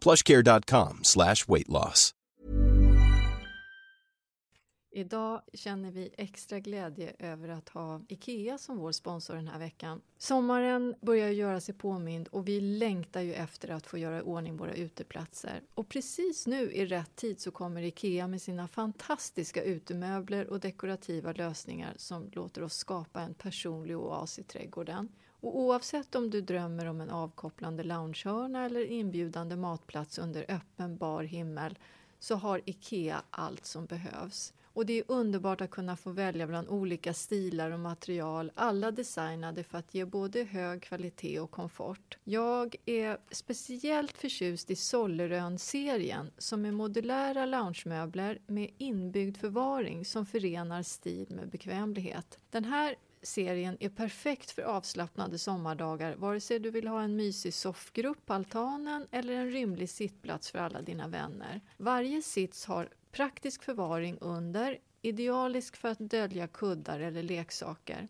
[0.00, 2.14] plushcare.com slash weight loss.
[4.92, 10.00] Idag känner vi extra glädje över att ha IKEA som vår sponsor den här veckan.
[10.18, 14.56] Sommaren börjar göra sig påmind och vi längtar ju efter att få göra i ordning
[14.56, 15.62] våra uteplatser.
[15.74, 21.32] Och precis nu i rätt tid så kommer IKEA med sina fantastiska utemöbler och dekorativa
[21.32, 25.08] lösningar som låter oss skapa en personlig oas i trädgården.
[25.40, 31.22] Och oavsett om du drömmer om en avkopplande loungehörna eller inbjudande matplats under öppen bar
[31.22, 31.78] himmel
[32.18, 34.52] så har IKEA allt som behövs.
[34.72, 39.64] Och det är underbart att kunna få välja bland olika stilar och material, alla designade
[39.64, 42.18] för att ge både hög kvalitet och komfort.
[42.24, 50.82] Jag är speciellt förtjust i Sollerön-serien som är modulära loungemöbler med inbyggd förvaring som förenar
[50.82, 52.38] stil med bekvämlighet.
[52.50, 57.54] Den här serien är perfekt för avslappnade sommardagar vare sig du vill ha en mysig
[57.54, 61.60] soffgrupp på altanen eller en rymlig sittplats för alla dina vänner.
[61.76, 68.08] Varje sits har praktisk förvaring under, idealisk för att dölja kuddar eller leksaker.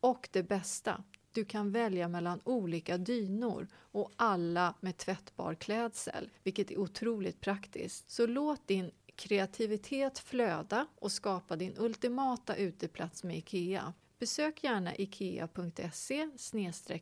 [0.00, 6.70] Och det bästa, du kan välja mellan olika dynor och alla med tvättbar klädsel, vilket
[6.70, 8.10] är otroligt praktiskt.
[8.10, 13.92] Så låt din kreativitet flöda och skapa din ultimata uteplats med IKEA.
[14.18, 16.28] Besök gärna ikea.se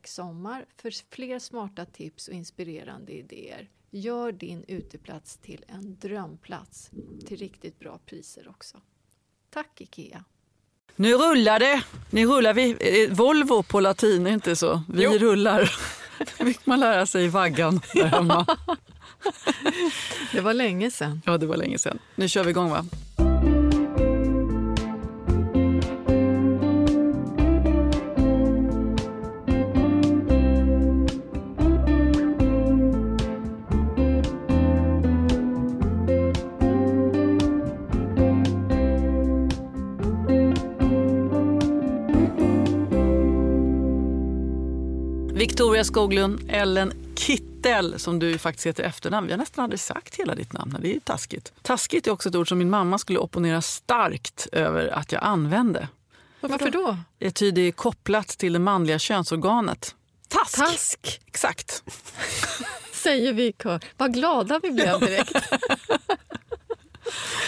[0.04, 3.68] sommar för fler smarta tips och inspirerande idéer.
[3.90, 6.90] Gör din uteplats till en drömplats
[7.26, 8.80] till riktigt bra priser också.
[9.50, 10.24] Tack IKEA!
[10.96, 11.82] Nu rullar det!
[12.10, 12.76] Nu rullar vi.
[12.80, 14.82] Eh, Volvo på latin, är inte så?
[14.88, 15.12] Vi jo.
[15.12, 15.72] rullar.
[16.18, 18.46] Det fick man lära sig i vaggan där hemma.
[20.32, 21.22] det var länge sen.
[21.26, 21.98] Ja, det var länge sen.
[22.14, 22.86] Nu kör vi igång va?
[45.76, 49.26] Victoria Skoglund, Ellen Kittel, som du faktiskt heter efternamn.
[49.26, 50.76] Vi har nästan aldrig sagt hela ditt namn.
[50.80, 51.52] Det är taskigt.
[51.62, 55.88] Taskigt är också ett ord som min mamma skulle opponera starkt över att jag använde.
[56.40, 56.96] Varför då?
[57.18, 59.94] Det är kopplat till det manliga könsorganet.
[60.28, 60.56] Task!
[60.56, 61.20] Task.
[61.26, 61.82] Exakt.
[62.92, 63.80] Säger vi kör.
[63.96, 65.32] Vad glada vi blev direkt.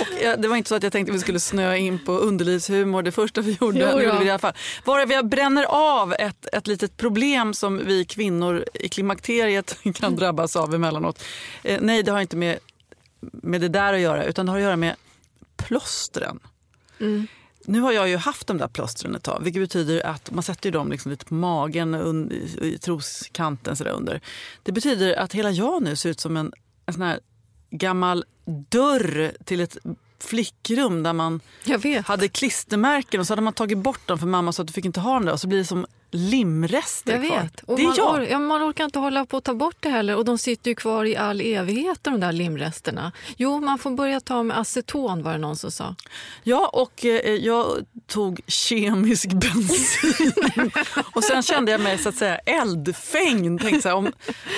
[0.01, 3.03] Och det var inte så att jag tänkte att vi skulle snöa in på underlivshumor
[3.03, 3.79] det första vi gjorde.
[3.79, 4.19] Jo, ja.
[4.19, 4.55] vi i alla fall.
[4.85, 10.57] Bara vi bränner av ett, ett litet problem som vi kvinnor i klimakteriet kan drabbas
[10.57, 11.23] av emellanåt.
[11.63, 12.59] Eh, nej, det har inte med,
[13.21, 14.97] med det där att göra utan det har att göra med
[15.57, 16.41] plåstren.
[17.01, 17.27] Mm.
[17.65, 20.71] Nu har jag ju haft de där plåstren ett tag, vilket betyder att man sätter
[20.71, 24.21] dem liksom lite på magen, und, i troskanten så under.
[24.63, 26.53] Det betyder att hela jag nu ser ut som en,
[26.87, 27.21] en sån här
[27.71, 29.77] gammal dörr till ett
[30.21, 31.41] flickrum där man
[32.05, 34.85] hade klistermärken och så hade man tagit bort dem för mamma så att du fick
[34.85, 35.33] inte ha dem där.
[35.33, 37.43] Och så blir det som limrester jag kvar.
[37.43, 37.61] Vet.
[37.61, 38.15] Och det är man, jag.
[38.15, 40.71] Or ja, man orkar inte hålla på att ta bort det heller och de sitter
[40.71, 43.13] ju kvar i all evighet de där limresterna.
[43.37, 45.95] Jo, man får börja ta med aceton var det någon som sa.
[46.43, 50.33] Ja, och eh, jag tog kemisk bensin
[51.15, 53.61] och sen kände jag mig så att säga eldfängd.
[53.61, 54.13] Tänkte så här, om,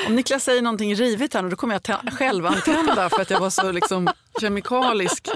[0.06, 3.40] om Niklas säger någonting rivigt här nu, då kommer jag själv antända för att jag
[3.40, 4.08] var så liksom,
[4.40, 5.28] kemikalisk.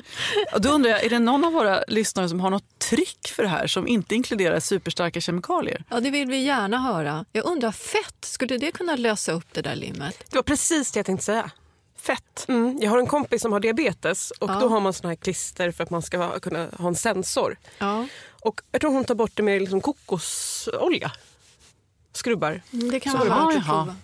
[0.52, 3.42] Och då undrar jag, är det någon av våra lyssnare som har något tryck för
[3.42, 5.84] det här som inte inkluderar superstarka kemikalier?
[5.90, 7.24] Ja, det vill vi gärna höra.
[7.32, 10.24] Jag undrar, fett, skulle det kunna lösa upp det där limmet?
[10.30, 11.50] Det var precis det jag tänkte säga.
[11.96, 12.44] Fett.
[12.48, 12.78] Mm.
[12.82, 14.60] Jag har en kompis som har diabetes och ja.
[14.60, 17.56] då har man såna här klister för att man ska kunna ha en sensor.
[17.78, 18.06] Ja.
[18.30, 21.12] Och jag tror hon tar bort det med liksom kokosolja.
[22.12, 22.62] Skrubbar.
[22.72, 23.96] Mm, det kan vara värt att prova.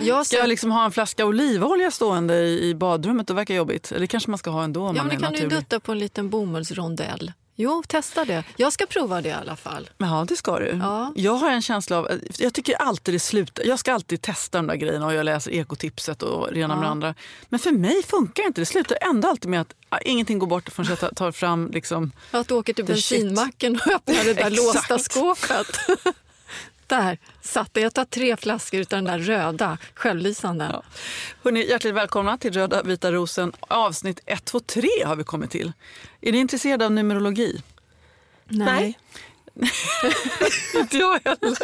[0.00, 3.26] Jag ska jag liksom ha en flaska olivolja stående i, i badrummet?
[3.26, 3.92] Det verkar jobbigt.
[3.92, 5.50] Eller kanske man ska ha ändå om ja, man men är kan naturlig.
[5.50, 7.32] du dutta på en liten bomullsrondell.
[7.60, 8.44] Jo, testa det.
[8.56, 9.90] Jag ska prova det i alla fall.
[9.98, 10.66] Ja, det ska du.
[10.66, 11.12] Ja.
[11.16, 12.20] Jag har en känsla av...
[12.38, 13.64] Jag tycker alltid det slutar...
[13.64, 16.88] Jag ska alltid testa de där grejerna och jag läser ekotipset och det ena med
[16.88, 17.14] andra.
[17.48, 18.66] Men för mig funkar inte det.
[18.66, 22.12] slutar ändå alltid med att ah, ingenting går bort förrän jag tar fram liksom...
[22.30, 25.66] Att du åker till bensinmacken och öppnar det där låsta skåpet.
[26.88, 27.80] Där satt det.
[27.80, 30.68] Jag tar tre flaskor utan den där röda, självlysande.
[30.72, 30.82] Ja.
[31.42, 33.52] Hörrni, hjärtligt välkomna till Röda vita rosen.
[33.60, 35.72] Avsnitt 1, 2, 3 har vi kommit till.
[36.20, 37.62] Är ni intresserade av numerologi?
[38.48, 38.98] Nej.
[40.74, 41.58] Inte jag heller.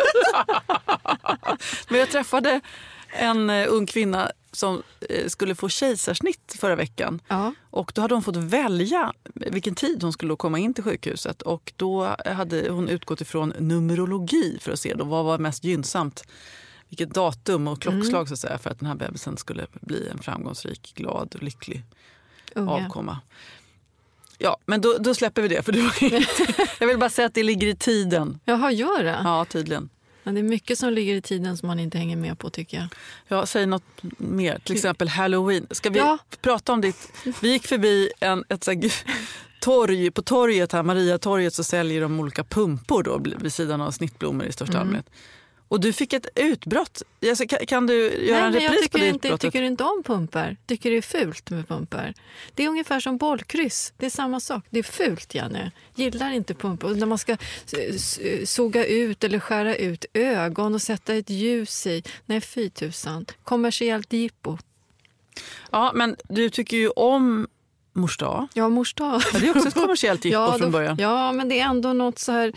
[1.88, 2.60] Men jag träffade
[3.08, 7.20] en eh, ung kvinna som eh, skulle få kejsarsnitt förra veckan.
[7.28, 7.54] Ja.
[7.70, 11.42] Och då hade hon fått välja vilken tid hon skulle komma in till sjukhuset.
[11.42, 16.24] Och då hade hon utgått ifrån numerologi för att se då vad var mest gynnsamt.
[16.88, 18.26] Vilket datum och klockslag mm.
[18.26, 21.82] så att säga, för att den här bebisen skulle bli en framgångsrik, glad och lycklig
[22.54, 22.70] Unga.
[22.70, 23.20] avkomma.
[24.38, 25.62] Ja, men då, då, släpper vi det.
[25.62, 25.80] För det
[26.80, 28.40] jag vill bara säga att det ligger i tiden.
[28.44, 29.20] Jaha, gör det?
[29.24, 29.88] Ja, tydligen.
[30.22, 32.76] Men det är mycket som ligger i tiden som man inte hänger med på tycker
[32.76, 32.86] jag.
[33.28, 34.58] Ja, säg något mer.
[34.58, 35.66] Till exempel halloween.
[35.70, 36.18] Ska vi ja.
[36.40, 37.12] prata om ditt...
[37.40, 38.72] Vi gick förbi en, ett så
[39.60, 40.10] torg.
[40.10, 44.52] På torget här, Mariatorget, så säljer de olika pumpor då, vid sidan av snittblommor i
[44.52, 44.80] största mm.
[44.80, 45.10] allmänhet.
[45.68, 47.02] Och du fick ett utbrott.
[47.28, 49.62] Alltså, kan, kan, du göra Nej, en repris jag tycker på det inte, Jag tycker
[49.62, 50.56] inte om pumpor.
[50.66, 52.14] tycker det är fult med pumpor.
[52.54, 53.92] Det är ungefär som bollkryss.
[53.96, 54.64] Det är samma sak.
[54.70, 55.70] Det är fult, Janne.
[55.94, 56.94] Gillar inte pumpor.
[56.94, 57.36] När man ska
[58.44, 62.02] såga ut eller skära ut ögon och sätta ett ljus i.
[62.26, 63.26] Nej, fy tusan.
[63.44, 64.58] Kommersiellt jippo.
[65.70, 67.46] Ja, men du tycker ju om
[67.92, 68.48] mors dag.
[68.54, 69.22] Ja, mors dag.
[69.32, 70.96] Ja, det är också ett kommersiellt jippo ja, från början.
[71.00, 72.52] Ja, men det är ändå något så här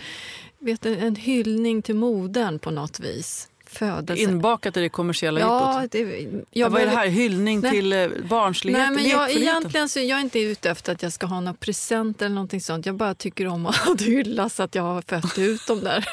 [0.60, 3.50] vet, en hyllning till modern på något vis.
[3.70, 4.24] Födelse.
[4.24, 5.88] Inbakat i det kommersiella ja?
[5.92, 7.08] Det, ja, vad är det här?
[7.08, 7.72] Hyllning nej.
[7.72, 8.82] till eh, barnslighet?
[8.82, 11.54] Nej, men jag, egentligen så jag är inte ute efter att jag ska ha några
[11.54, 12.86] presenter eller någonting sånt.
[12.86, 16.08] Jag bara tycker om att hyllas att jag har fött ut dem där.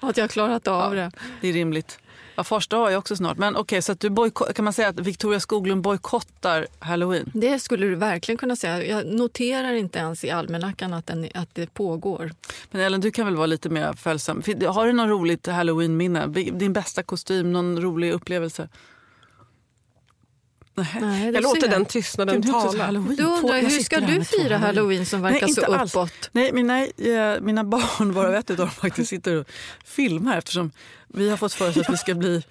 [0.00, 1.12] att jag har klarat av ja, det.
[1.40, 1.98] Det är rimligt.
[2.36, 3.38] Ja, fars dag är också snart.
[3.38, 7.30] Men okay, så du kan man säga att Victoria Skoglund bojkottar halloween?
[7.34, 8.84] Det skulle du verkligen kunna säga.
[8.84, 12.32] Jag noterar inte ens i almanackan att, att det pågår.
[12.70, 14.42] Men Ellen, du kan väl vara lite mer följsam.
[14.66, 16.26] Har du något roligt halloween-minne?
[16.52, 18.68] Din bästa kostym, någon rolig upplevelse?
[20.74, 22.92] Nej, jag låter den tystnaden tala.
[22.92, 25.96] Du undrar, hur ska du fira halloween som verkar nej, så uppåt?
[25.96, 26.30] Alls.
[26.32, 26.92] Nej, min, nej,
[27.40, 29.48] mina barn, varav ett av dem faktiskt sitter och
[29.84, 30.70] filmar eftersom
[31.08, 32.42] vi har fått för oss att vi ska bli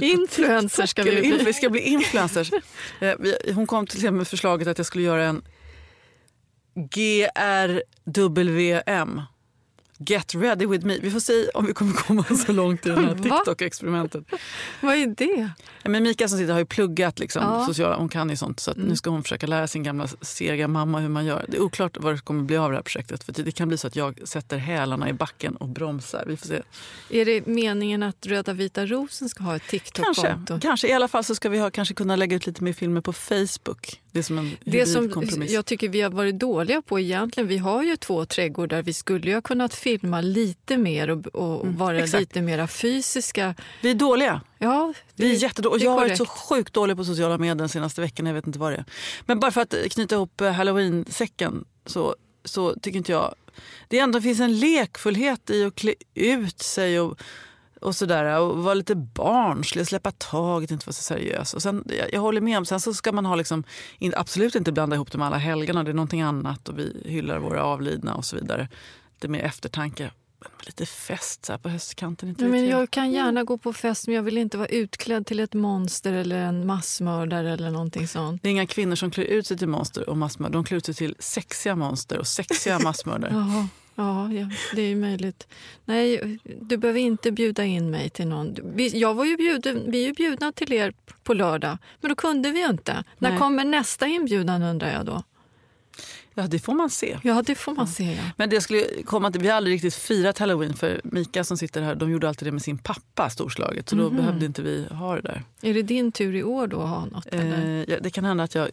[0.00, 1.42] Influencers ska vi bli.
[1.44, 2.50] Vi ska bli influencers.
[3.54, 5.42] Hon kom till med förslaget att jag skulle göra en
[8.04, 9.22] GRWM.
[10.06, 10.98] Get ready with me.
[11.02, 14.24] Vi får se om vi kommer komma så långt i det här TikTok-experimentet.
[14.80, 15.50] Vad är det?
[15.82, 17.66] men Mika som sitter har ju pluggat liksom, ja.
[17.66, 18.60] sociala, hon kan ju sånt.
[18.60, 18.86] Så mm.
[18.86, 21.44] nu ska hon försöka lära sin gamla sega mamma hur man gör.
[21.48, 23.24] Det är oklart vad det kommer bli av det här projektet.
[23.24, 26.24] För det kan bli så att jag sätter hälarna i backen och bromsar.
[26.26, 26.62] Vi får se.
[27.10, 30.22] Är det meningen att Röda vita rosen ska ha ett TikTok-konto?
[30.22, 30.60] Kanske.
[30.60, 30.88] kanske.
[30.88, 33.12] I alla fall så ska vi ha, kanske kunna lägga ut lite mer filmer på
[33.12, 34.00] Facebook.
[34.12, 35.52] Det är som en det som kompromiss.
[35.52, 37.48] jag tycker vi har varit dåliga på egentligen.
[37.48, 38.82] Vi har ju två trädgårdar.
[38.82, 39.89] Vi skulle ju ha kunnat filma
[40.22, 42.20] lite mer och, och mm, vara exakt.
[42.20, 43.54] lite mer fysiska.
[43.82, 44.40] Vi är dåliga.
[44.58, 45.84] Ja, det, vi är jättedåliga.
[45.84, 48.26] Jag har varit så sjukt dålig på sociala medier den senaste veckan.
[48.26, 48.84] Jag vet inte vad det är.
[49.26, 53.34] Men bara för att knyta ihop eh, halloween-säcken så, så tycker inte jag...
[53.88, 57.20] Det ändå finns en lekfullhet i att klä ut sig och
[57.80, 61.54] och sådär och vara lite barnslig, släppa taget, inte vara så seriös.
[61.54, 63.64] Och sen, jag, jag håller med om, sen så ska man ha liksom,
[63.98, 67.02] in, absolut inte blanda ihop det med alla helgerna, det är någonting annat och vi
[67.04, 68.68] hyllar våra avlidna och så vidare.
[69.20, 70.10] Det med eftertanke.
[70.66, 72.28] Lite fest så på höstkanten.
[72.28, 75.40] Inte men jag kan gärna gå på fest men jag vill inte vara utklädd till
[75.40, 78.42] ett monster eller en massmördare eller någonting sånt.
[78.42, 80.52] Det är inga kvinnor som klär ut sig till monster och massmördare.
[80.52, 83.32] De klär ut sig till sexiga monster och sexiga massmördare.
[83.94, 85.48] Ja, ja, det är möjligt.
[85.84, 88.56] Nej, du behöver inte bjuda in mig till någon.
[88.92, 92.50] Jag var ju bjuden, vi är ju bjudna till er på lördag, men då kunde
[92.50, 92.92] vi inte.
[92.94, 93.04] Nej.
[93.18, 95.22] När kommer nästa inbjudan undrar jag då?
[96.40, 97.18] Ja, det får man se.
[97.22, 97.92] Ja, det får man ja.
[97.92, 98.12] se.
[98.12, 98.22] Ja.
[98.36, 101.82] Men det skulle komma till, vi har aldrig riktigt firat halloween för Mika som sitter
[101.82, 103.88] här, de gjorde alltid det med sin pappa storslaget.
[103.88, 104.10] Så mm -hmm.
[104.10, 104.24] då mhm.
[104.24, 105.42] behövde inte vi ha det där.
[105.62, 107.34] Är det din tur i år då att ha något?
[107.34, 108.68] Eh, ja, det kan hända att jag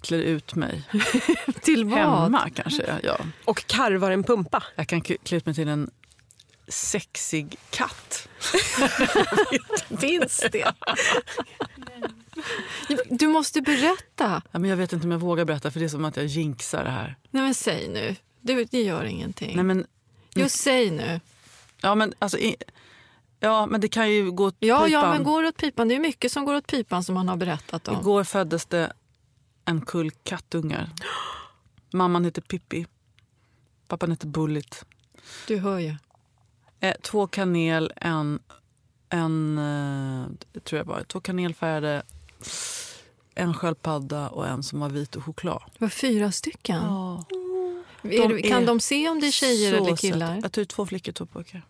[0.00, 0.82] klär ut mig.
[1.62, 1.98] till vad?
[1.98, 3.00] Hemma kanske.
[3.02, 3.18] Ja.
[3.44, 4.62] Och karvar en pumpa.
[4.76, 5.90] Jag kan klä ut mig till en
[6.68, 8.28] sexig katt.
[10.00, 10.72] Finns det?
[13.10, 14.42] Du måste berätta.
[14.50, 16.26] Ja, men jag vet inte om jag vågar berätta för det är som att jag
[16.26, 17.16] jinxar det här.
[17.30, 18.16] Nej men säg nu.
[18.40, 19.56] Det, det gör ingenting.
[19.56, 19.86] Nej, men,
[20.34, 21.20] jo, säg nu.
[21.80, 22.38] Ja men alltså...
[22.38, 22.56] I,
[23.40, 24.92] Ja, men det kan ju gå åt ja, pipan.
[24.92, 25.88] Ja, men går åt pipan.
[25.88, 28.00] Det är mycket som går åt pipan som man har berättat om.
[28.00, 28.92] Igår föddes det
[29.64, 30.90] en kull kattungar.
[31.92, 32.86] Mamman heter Pippi.
[33.88, 34.84] Pappan heter Bullit.
[35.46, 35.94] Du hör ju.
[36.80, 38.38] Eh, två kanel, en...
[39.08, 42.02] en eh, tror jag var, två kanelfärgade,
[43.34, 45.62] en sköldpadda och en som var vit och choklad.
[45.72, 46.82] Det var fyra stycken?
[46.82, 47.24] Ja.
[48.02, 50.34] De kan de se om det är tjejer eller killar?
[50.34, 50.42] Söt.
[50.42, 51.62] Jag tror två flickor, två pojkar.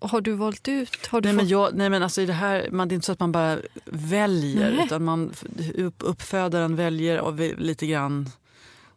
[0.00, 1.06] Har du valt ut?
[1.06, 1.42] Har du nej, fått...
[1.42, 3.32] men jag, nej men alltså i det här, man, det är inte så att man
[3.32, 4.84] bara väljer nej.
[4.86, 5.32] utan man,
[5.74, 8.30] upp, uppfödaren väljer och lite grann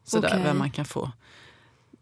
[0.03, 0.43] sådär, okay.
[0.43, 1.11] vem man kan få.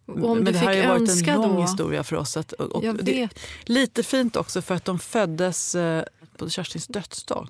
[0.05, 1.62] Om men det här har varit en lång då?
[1.62, 2.38] historia för oss.
[2.38, 3.39] Att, och, och vet.
[3.63, 6.03] lite fint också för att de föddes eh,
[6.38, 7.50] på Kerstins dödsdag.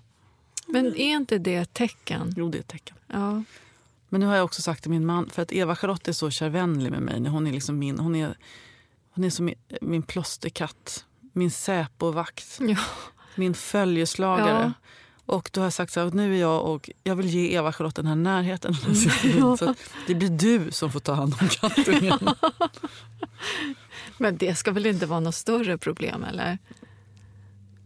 [0.66, 2.34] Men är inte det ett tecken?
[2.38, 2.98] Jo, det är ett tecken.
[3.08, 3.44] Ja.
[4.10, 6.92] Men nu har jag också sagt till min man, för att Eva-Charlotte är så kärvänlig
[6.92, 7.28] med mig.
[7.28, 8.38] Hon är, liksom min, hon är,
[9.12, 12.78] hon är som min, min plåsterkatt, min Säpo-vakt, ja.
[13.36, 14.74] min följeslagare.
[14.78, 14.88] Ja.
[15.26, 17.96] Och då har jag sagt så här, nu är jag och jag vill ge Eva-Charlotte
[17.96, 18.76] den här närheten.
[19.40, 19.58] Ja.
[19.58, 19.76] Så
[20.08, 22.20] det blir du som får ta hand om kattungen.
[24.18, 26.58] men det ska väl inte vara något större problem eller?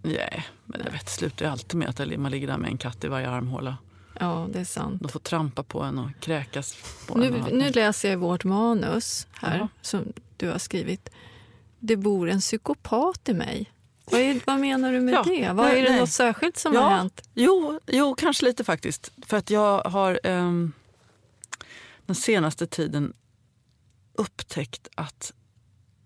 [0.02, 2.78] Nej, men jag vet, det slutar ju alltid med att man ligger där med en
[2.78, 3.78] katt i varje armhåla.
[4.20, 5.02] Ja, det är sant.
[5.02, 6.78] De får trampa på en och kräkas
[7.08, 7.58] på nu, en.
[7.58, 9.68] Nu läser jag vårt manus här, Ja.
[9.82, 11.10] som du har skrivit.
[11.80, 13.72] Det bor en psykopat i mig.
[14.12, 15.48] Vad, är, vad menar du med Ja, det?
[15.54, 16.00] Vad, nej, är det nej.
[16.00, 16.82] något särskilt som Ja.
[16.82, 17.30] har hänt?
[17.34, 19.12] Jo, jo, kanske lite faktiskt.
[19.26, 20.72] För att jag har ehm,
[22.06, 23.14] den senaste tiden
[24.14, 25.34] upptäckt att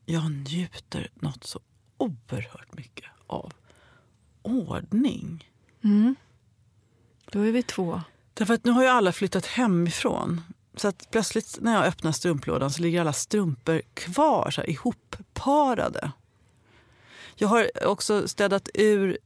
[0.06, 1.60] jag njuter något så
[1.98, 3.54] oerhört mycket av
[4.44, 5.50] ordning.
[5.84, 6.16] Mm.
[7.32, 8.02] Då är vi två.
[8.34, 10.42] Därför att nu har ju alla flyttat hemifrån.
[10.76, 16.12] Så att plötsligt när jag öppnar strumplådan så ligger alla strumpor kvar så här, ihopparade.
[17.36, 19.18] Jag har också städat ur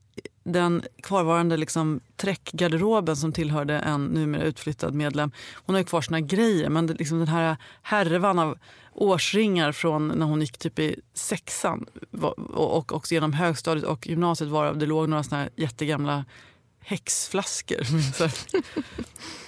[0.44, 5.32] den kvarvarande liksom, träckgarderoben som tillhörde en numera utflyttad medlem.
[5.54, 8.58] Hon har ju kvar sina grejer men det, liksom den här härvan av
[8.98, 11.86] årsringar från när hon gick typ i sexan
[12.54, 16.26] och, också genom högstadiet och gymnasiet varav det låg några såna här jättegamla
[16.80, 17.84] häxflaskor.
[18.20, 18.34] Här,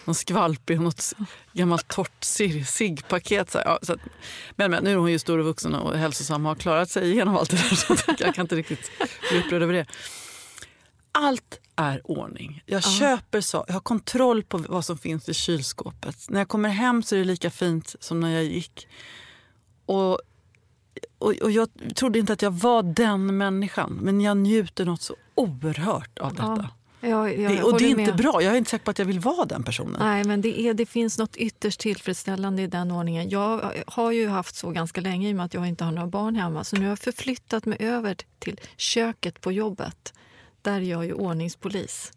[0.06, 1.14] någon skvalpig och något
[1.54, 3.56] gammalt torrt cig- ciggpaket.
[3.66, 4.00] Ja, så att,
[4.56, 7.12] men, men nu är hon ju stor och vuxen och hälsosam och har klarat sig
[7.12, 7.76] igenom allt det där.
[7.76, 8.92] Så jag kan inte riktigt
[9.30, 9.86] bli upprörd över det.
[11.12, 12.64] Allt är ordning.
[12.66, 16.30] Jag köper så, jag har kontroll på vad som finns i kylskåpet.
[16.30, 18.88] När jag kommer hem så är det lika fint som när jag gick.
[19.90, 20.20] Och,
[21.18, 24.00] och, och jag trodde inte att jag var den människan.
[24.02, 26.70] Men jag njuter något så oerhört av detta.
[27.02, 28.16] Ja, jag det, och det är inte med.
[28.16, 28.42] bra.
[28.42, 29.96] Jag är inte säker på att jag vill vara den personen.
[30.00, 33.30] Nej, men det, är, det finns något ytterst tillfredsställande i den ordningen.
[33.30, 36.08] Jag har ju haft så ganska länge i och med att jag inte har några
[36.08, 36.64] barn hemma.
[36.64, 40.14] Så nu har jag förflyttat mig över till köket på jobbet.
[40.62, 42.12] Där är jag ju ordningspolis.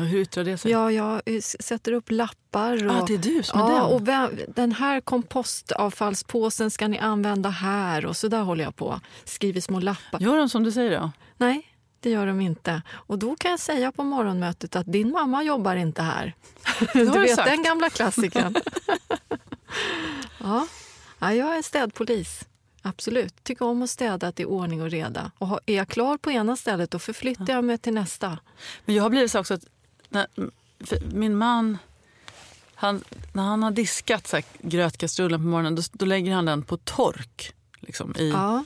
[0.00, 0.70] Ja, Hur yttrar det sig?
[0.70, 2.86] Ja, jag eh, sätter upp lappar.
[2.86, 3.82] Och, Ah, det är du som är ja, den.
[3.82, 8.06] och vem, den här kompostavfallspåsen ska ni använda här.
[8.06, 9.00] Och så där håller jag på.
[9.24, 10.20] Skriver små lappar.
[10.20, 11.10] Gör de som du säger då?
[11.36, 11.66] Nej,
[12.00, 12.82] det gör de inte.
[12.92, 16.34] Och då kan jag säga på morgonmötet att din mamma jobbar inte här.
[16.92, 17.48] Du vet sagt.
[17.50, 18.54] den gamla klassikern.
[20.38, 20.66] ja.
[21.18, 22.40] ja, jag är städpolis.
[22.82, 23.44] Absolut.
[23.44, 25.30] Tycker om att städa, att det är ordning och reda.
[25.38, 28.38] Och är jag klar på ena stället då förflyttar jag mig till nästa.
[28.84, 29.64] Men jag har blivit så också att
[30.10, 30.26] när,
[31.12, 31.78] min man,
[32.74, 36.62] han, när han har diskat så här, grötkastrullen på morgonen då, då lägger han den
[36.62, 37.52] på tork.
[37.80, 38.64] Liksom, i, Ja.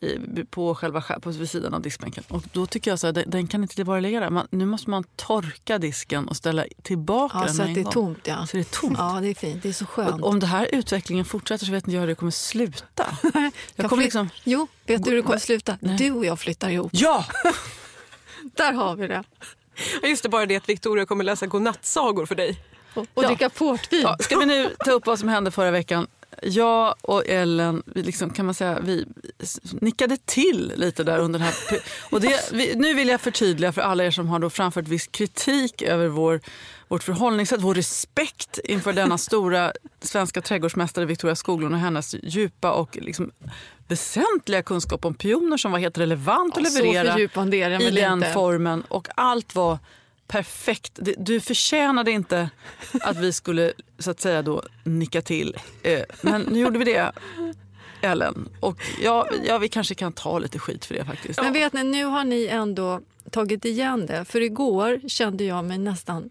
[0.00, 2.24] i, på själva på vid sidan av diskbänken.
[2.28, 4.30] Och då tycker jag så här, den, den kan inte bara ligga där.
[4.30, 7.84] Man, nu måste man torka disken och ställa tillbaka Ja, den så att det är
[7.84, 7.92] gång.
[7.92, 8.26] tomt.
[8.26, 8.46] Ja.
[8.46, 8.98] Så det är tomt.
[8.98, 9.62] ja, det är fint.
[9.62, 10.22] Det är så skönt.
[10.22, 13.18] Och om den här utvecklingen fortsätter så vet inte jag hur det kommer sluta.
[13.34, 14.28] Jag Jag kommer liksom...
[14.44, 15.78] Jo, vet du hur det kommer sluta?
[15.80, 15.96] Nej.
[15.96, 16.90] Du och jag flyttar ihop.
[16.94, 17.24] Ja!
[18.56, 19.24] Där har vi det.
[20.02, 22.56] Just det, bara det att Victoria kommer läsa godnattsagor för dig.
[22.94, 23.28] Och, och Ja.
[23.28, 24.00] dricka portvin.
[24.02, 26.06] Ja, ska vi nu ta upp vad som hände förra veckan?
[26.42, 29.06] Jag och Ellen, vi liksom, kan man säga, vi
[29.72, 31.54] nickade till lite där under den här...
[32.10, 35.06] Och det, vi, nu vill jag förtydliga för alla er som har då framfört viss
[35.06, 36.40] kritik över vår,
[36.90, 42.96] vårt förhållningssätt, vår respekt inför denna stora svenska trädgårdsmästare Victoria Skoglund och hennes djupa och
[43.00, 43.30] liksom
[43.88, 48.32] väsentliga kunskap om pioner som var helt relevant att Ja, så leverera i den inte.
[48.32, 48.82] formen.
[48.88, 49.78] Och allt var
[50.26, 50.98] perfekt.
[51.18, 52.50] Du förtjänade inte
[53.00, 55.56] att vi skulle så att säga då nicka till.
[55.82, 57.12] Eh, Men nu gjorde vi det,
[58.00, 58.48] Ellen.
[58.60, 61.42] Och ja, ja, vi kanske kan ta lite skit för det faktiskt.
[61.42, 64.24] Men vet ni, nu har ni ändå tagit igen det.
[64.24, 66.30] För igår kände jag mig nästan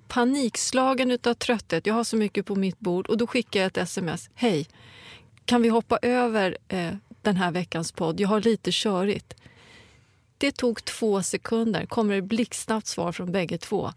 [0.00, 1.86] panikslagen utav trötthet.
[1.86, 4.30] Jag har så mycket på mitt bord och då skickade jag ett sms.
[4.34, 4.68] Hej,
[5.44, 8.20] kan vi hoppa över eh, den här veckans podd?
[8.20, 9.34] Jag har lite körigt.
[10.38, 11.86] Det tog två sekunder.
[11.86, 13.92] kommer det blixtsnabbt svar från bägge två.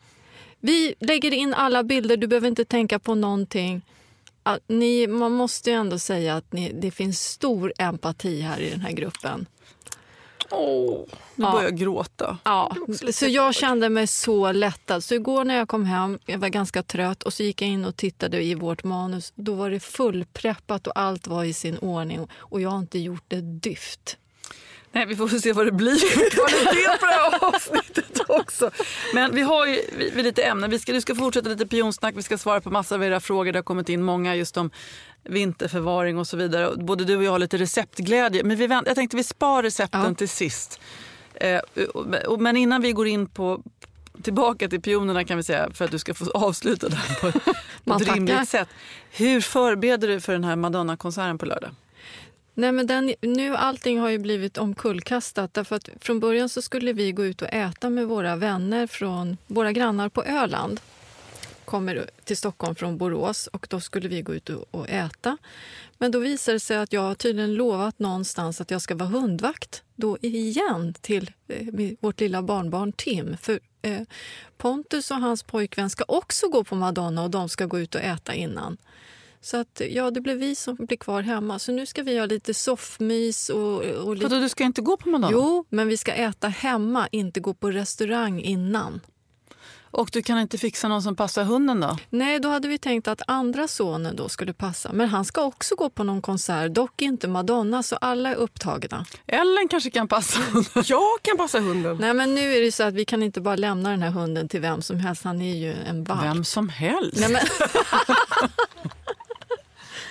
[0.59, 3.81] Vi lägger in alla bilder, du behöver inte tänka på någonting.
[4.67, 8.91] Ni, man måste ändå säga att ni, det finns stor empati här i den här
[8.91, 9.45] gruppen.
[10.51, 11.05] Oh,
[11.35, 12.37] nu börjar jag gråta.
[12.43, 12.75] Ja,
[13.13, 15.03] så jag kände mig så lättad.
[15.03, 17.85] Så igår när jag kom hem, jag var ganska trött och så gick jag in
[17.85, 19.33] och tittade i vårt manus.
[19.35, 23.33] Då var det fullpreppat och allt var i sin ordning och jag har inte gjort
[23.33, 24.17] ett dyft.
[24.93, 28.71] Nej, vi får se vad det blir för kvalitet på det här avsnittet också.
[29.13, 30.69] Men vi har ju vi, vi lite ämnen.
[30.69, 33.51] Vi ska, du ska fortsätta lite pionsnack, vi ska svara på massor av era frågor.
[33.51, 34.71] Det har kommit in många just om
[35.23, 36.75] vinterförvaring och så vidare.
[36.75, 38.43] Både du och jag har lite receptglädje.
[38.43, 40.13] Men vi vänt, jag tänkte vi spar recepten ja.
[40.13, 40.79] till sist.
[41.33, 41.59] Eh,
[42.39, 43.63] men innan vi går in på
[44.23, 47.27] tillbaka till pionerna kan vi säga för att du ska få avsluta det här på
[47.95, 48.69] ett, rimligt sätt.
[49.11, 51.71] Hur förbereder du för den här Madonna-konserten på lördag?
[52.53, 55.53] Nej, men den, nu allting har ju blivit omkullkastat.
[55.53, 59.37] Därför att från början så skulle vi gå ut och äta med våra vänner från
[59.47, 60.79] våra grannar på Öland.
[61.71, 65.37] Kommer till Stockholm från Borås och då skulle vi gå ut och, äta.
[65.97, 69.83] Men då visade det sig att jag tydligen lovat någonstans att jag ska vara hundvakt
[69.95, 71.67] då igen till eh,
[71.99, 73.37] vårt lilla barnbarn Tim.
[73.37, 74.01] För eh,
[74.57, 78.01] Pontus och hans pojkvän ska också gå på Madonna och de ska gå ut och
[78.01, 78.77] äta innan.
[79.41, 81.59] Så att, ja, det blev vi som blev kvar hemma.
[81.59, 83.49] Så nu ska vi ha lite soffmys.
[83.49, 84.39] Och, och lite...
[84.39, 85.31] du ska inte gå på Madonna?
[85.31, 89.01] Jo, men vi ska äta hemma, inte gå på restaurang innan.
[89.91, 91.97] Och du kan inte fixa någon som passar hunden då?
[92.09, 94.93] Nej, då hade vi tänkt att andra sonen då skulle passa.
[94.93, 99.05] Men han ska också gå på någon konsert, dock inte Madonna, så alla är upptagna.
[99.27, 100.71] Ellen kanske kan passa hunden?
[100.85, 101.97] Jag kan passa hunden.
[101.97, 104.47] Nej, men nu är det så att vi kan inte bara lämna den här hunden
[104.49, 105.23] till vem som helst.
[105.23, 106.23] Han är ju en valp.
[106.23, 107.19] Vem som helst?
[107.19, 107.41] Nej, men...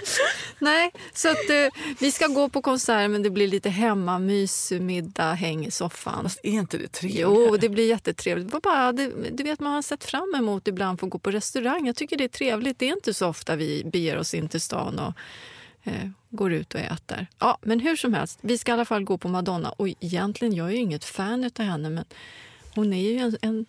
[0.58, 5.32] Nej, så att eh, vi ska gå på konsert men det blir lite hemmamys, middag,
[5.32, 6.22] häng i soffan.
[6.22, 7.20] Fast är inte det trevligt?
[7.20, 8.62] Jo, det blir jättetrevligt.
[8.62, 11.86] Bara, det, du vet, man har sett fram emot ibland få gå på restaurang.
[11.86, 12.78] Jag tycker det är trevligt.
[12.78, 15.12] Det är inte så ofta vi beger oss in till stan och
[15.84, 17.26] eh, går ut och äter.
[17.38, 19.70] Ja, men hur som helst, vi ska i alla fall gå på Madonna.
[19.70, 22.04] Och egentligen, jag är ju inget fan av henne, men
[22.74, 23.66] hon är ju en, en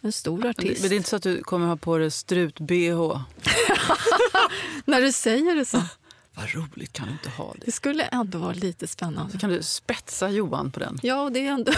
[0.00, 0.80] en stor artist.
[0.80, 3.20] Men det är inte så att du kommer ha på dig strut-bh?
[4.84, 5.82] När du säger det så.
[6.34, 7.60] Vad roligt, kan du inte ha det?
[7.64, 9.32] Det skulle ändå vara lite spännande.
[9.32, 10.98] Så kan du spetsa Johan på den?
[11.02, 11.72] Ja, det är ändå...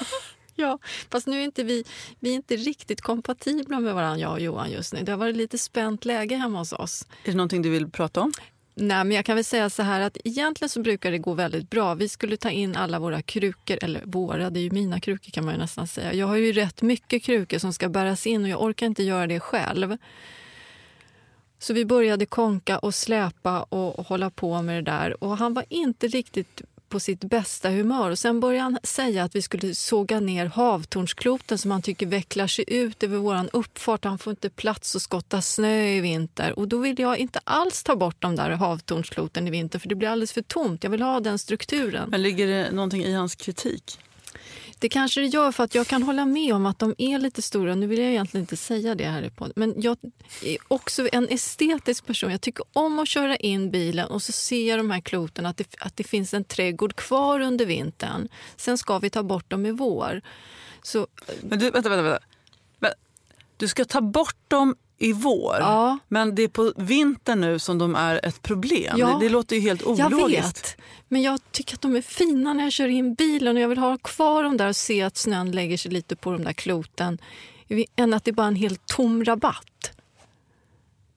[0.54, 0.78] ja,
[1.10, 1.84] fast nu är inte vi,
[2.20, 5.02] vi är inte riktigt kompatibla med varandra, jag och Johan just nu.
[5.02, 7.06] Det har varit lite spänt läge hemma hos oss.
[7.24, 8.32] Är det någonting du vill prata om?
[8.74, 11.70] Nej, men jag kan väl säga så här att egentligen så brukar det gå väldigt
[11.70, 11.94] bra.
[11.94, 15.44] Vi skulle ta in alla våra krukor, eller våra, det är ju mina krukor kan
[15.44, 16.14] man ju nästan säga.
[16.14, 19.26] Jag har ju rätt mycket krukor som ska bäras in och jag orkar inte göra
[19.26, 19.96] det själv.
[21.58, 25.24] Så vi började konka och släpa och hålla på med det där.
[25.24, 28.10] Och han var inte riktigt på sitt bästa humör.
[28.10, 32.46] Och sen började han säga att vi skulle såga ner havtornskloten som han tycker vecklar
[32.46, 34.04] sig ut över vår uppfart.
[34.04, 36.58] Han får inte plats att skotta snö i vinter.
[36.58, 39.94] Och då vill jag inte alls ta bort de där havtornskloten i vinter för det
[39.94, 40.84] blir alldeles för tomt.
[40.84, 42.10] Jag vill ha den strukturen.
[42.10, 43.98] Men ligger det någonting i hans kritik?
[44.82, 47.42] Det kanske det gör, för att jag kan hålla med om att de är lite
[47.42, 47.74] stora.
[47.74, 49.96] Nu vill jag egentligen inte säga det här på Men jag
[50.42, 52.30] är också en estetisk person.
[52.30, 55.56] Jag tycker om att köra in bilen och så ser jag de här kloten att
[55.56, 58.28] det, att det finns en trädgård kvar under vintern.
[58.56, 60.22] Sen ska vi ta bort dem i vår.
[60.82, 61.06] Så,
[61.40, 62.02] men du, vänta, vänta.
[62.02, 62.96] vänta.
[63.56, 65.56] Du ska ta bort dem i vår.
[65.60, 65.98] Ja.
[66.08, 68.96] Men det är på vintern nu som de är ett problem.
[68.98, 69.06] Ja.
[69.06, 70.12] Det, det, låter ju helt ologiskt.
[70.12, 70.76] Jag vet.
[71.08, 73.78] Men jag tycker att de är fina när jag kör in bilen och jag vill
[73.78, 77.18] ha kvar dem där och se att snön lägger sig lite på de där kloten.
[77.96, 79.92] Än att det är bara en helt tom rabatt.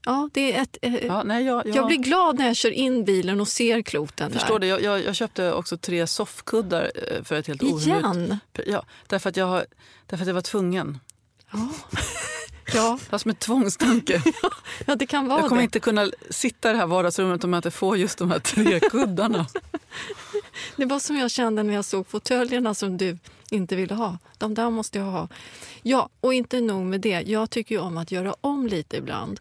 [0.05, 1.75] Ja, det är ett, eh, ja, nej, jag, jag...
[1.75, 4.31] jag, blir glad när jag kör in bilen och ser kloten.
[4.31, 4.77] Förstår där.
[4.77, 4.83] Det.
[4.83, 8.37] Jag, jag, köpte också tre soffkuddar eh, för ett helt Igen?
[8.65, 9.63] Ja, därför att, jag,
[10.05, 10.99] därför att jag var tvungen.
[11.51, 11.69] Ja.
[12.73, 12.97] Ja.
[13.09, 14.21] Fast med tvångstanke.
[14.85, 15.63] ja, det kan vara jag kommer det.
[15.63, 18.79] inte kunna sitta i det här vardagsrummet om jag inte får just de här tre
[18.91, 19.47] kuddarna.
[20.75, 23.17] det var som jag kände när jag såg fåtöljerna som du
[23.49, 24.17] inte ville ha.
[24.37, 25.27] De där måste jag ha.
[25.81, 27.21] Ja, och inte nog med det.
[27.21, 29.39] Jag tycker om att göra om lite ibland.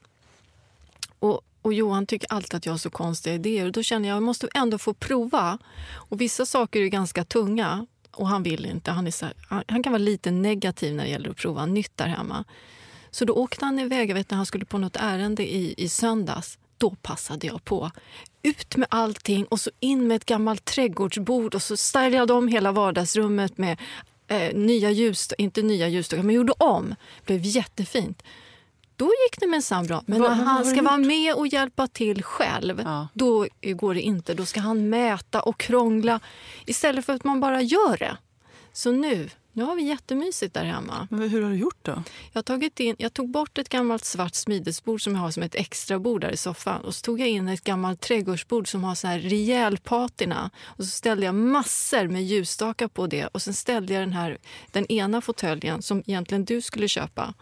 [1.19, 3.67] Och, och Johan tycker alltid att jag har så konstiga idéer.
[3.67, 5.59] Och då känner jag att jag måste ändå få prova.
[5.93, 8.91] Och vissa saker är ganska tunga och han vill inte.
[8.91, 12.07] Han, är här, han kan vara lite negativ när det gäller att prova nytt där
[12.07, 12.45] hemma.
[13.15, 15.89] Så då åkte han iväg, jag vet när han skulle på något ärende i, i
[15.89, 16.59] söndags.
[16.79, 17.91] Då passade jag på.
[18.43, 22.73] Ut med allting och så in med ett gammalt trädgårdsbord och så stylade om hela
[22.73, 23.81] vardagsrummet med
[24.27, 26.95] eh, nya ljus, inte nya ljusstockar, men gjorde om.
[27.19, 28.23] Det blev jättefint.
[28.97, 30.03] Då gick det minsann bra.
[30.07, 33.09] Men när han ska vara med och hjälpa till själv, ja.
[33.13, 34.35] då går det inte.
[34.35, 36.21] Då ska han mäta och krångla
[36.67, 38.17] istället för att man bara gör det.
[38.73, 41.09] Så nu, nu har vi jättemysigt där hemma.
[41.11, 42.03] Men hur har du gjort då?
[42.33, 45.55] Jag, tagit in, jag tog bort ett gammalt svart smidesbord som jag har som ett
[45.55, 46.81] extra bord där i soffan.
[46.81, 50.51] Och så tog jag in ett gammalt trädgårdsbord som har så här rejäl patina.
[50.65, 53.27] Och så ställde jag massor med ljusstakar på det.
[53.27, 54.39] Och sen ställde jag den här,
[54.73, 57.35] den ena fåtöljen som egentligen du skulle köpa.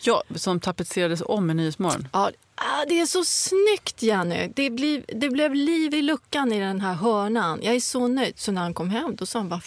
[0.00, 2.08] Ja, som tapetserades om i Nyhetsmorgon.
[2.12, 4.52] Ja, ah, det är så snyggt, Jenny.
[4.56, 7.60] Det, blev, det blev liv i luckan i den här hörnan.
[7.62, 8.38] Jag är så nöjd.
[8.38, 9.60] Så när han kom hem då sa han, vad,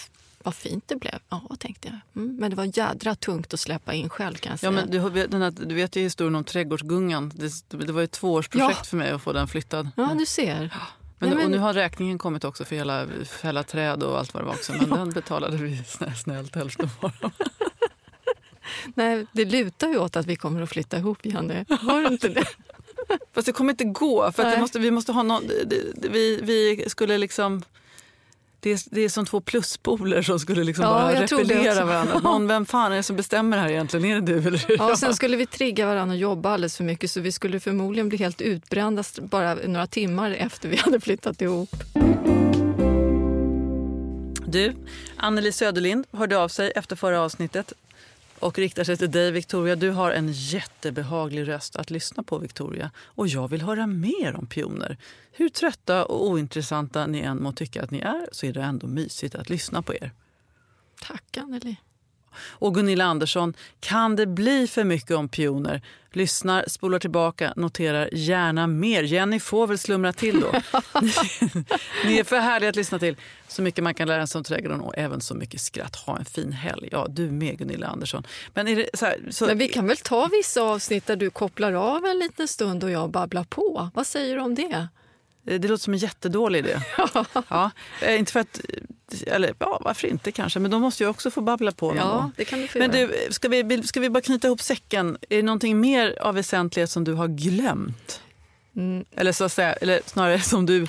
[0.43, 1.19] vad fint det blev.
[1.29, 2.23] Ja, tänkte jag.
[2.23, 4.71] Mm, men det var jädra tungt att släppa in själv kan jag säga.
[4.71, 7.31] Ja, men du, den här, du vet ju historien om trädgårdsgungan.
[7.35, 8.83] Det, det var ett tvåårsprojekt ja.
[8.83, 9.89] för mig att få den flyttad.
[9.95, 10.59] Ja, du ser.
[11.19, 11.45] Men, Nej, men...
[11.45, 14.53] Och nu har räkningen kommit också för hela fälla träd och allt vad det var
[14.53, 14.73] också.
[14.73, 14.95] Men ja.
[14.95, 15.83] den betalade vi
[16.15, 17.11] snällt hälften var.
[18.95, 21.65] Nej, det lutar ju åt att vi kommer att flytta ihop, Janne.
[21.69, 22.45] Har du inte det?
[23.33, 24.31] Fast det kommer inte gå.
[24.31, 25.43] För måste, vi måste ha någon,
[25.95, 27.63] vi, vi skulle liksom...
[28.61, 32.19] Det är, det är som två pluspoler som skulle liksom ja, bara repellera varandra.
[32.23, 34.05] Någon, vem fan är det som bestämmer här egentligen?
[34.05, 36.83] Är det du eller ja, och Sen skulle vi trigga varandra och jobba alldeles för
[36.83, 41.41] mycket så vi skulle förmodligen bli helt utbrända bara några timmar efter vi hade flyttat
[41.41, 41.75] ihop.
[44.47, 44.75] Du,
[45.17, 47.73] Anneli Söderlind hörde av sig efter förra avsnittet
[48.39, 49.75] och riktar sig till dig, Victoria.
[49.75, 52.91] Du har en jättebehaglig röst att lyssna på, Victoria.
[52.97, 54.97] Och jag vill höra mer om pioner.
[55.31, 58.87] Hur trötta och ointressanta ni än må tycka att ni är så är det ändå
[58.87, 60.11] mysigt att lyssna på er.
[61.01, 61.77] Tack, Anneli.
[62.35, 65.81] Och Gunilla Andersson, kan det bli för mycket om pioner?
[66.11, 69.03] Lyssnar, spolar tillbaka, noterar gärna mer.
[69.03, 70.51] Jenny får väl slumra till då.
[72.05, 73.15] Ni är för härliga att lyssna till.
[73.47, 75.95] Så mycket man kan lära sig om trädgården och även så mycket skratt.
[75.95, 76.89] Ha en fin helg.
[76.91, 78.23] Ja, du med Gunilla Andersson.
[78.53, 79.45] Men, så här, så...
[79.45, 82.91] Men vi kan väl ta vissa avsnitt där du kopplar av en liten stund och
[82.91, 83.89] jag babblar på.
[83.93, 84.87] Vad säger du om det?
[85.57, 86.81] Det låter som en jättedålig idé.
[87.49, 88.61] ja, eh, inte för att,
[89.27, 91.95] eller ja, varför inte kanske, men då måste jag också få babbla på.
[91.95, 95.17] Ja, det kan du få men du, ska vi, ska vi bara knyta ihop säcken?
[95.29, 98.21] Är det någonting mer av väsentlighet som du har glömt?
[98.75, 99.05] Mm.
[99.11, 100.87] Eller, så att säga, eller snarare som du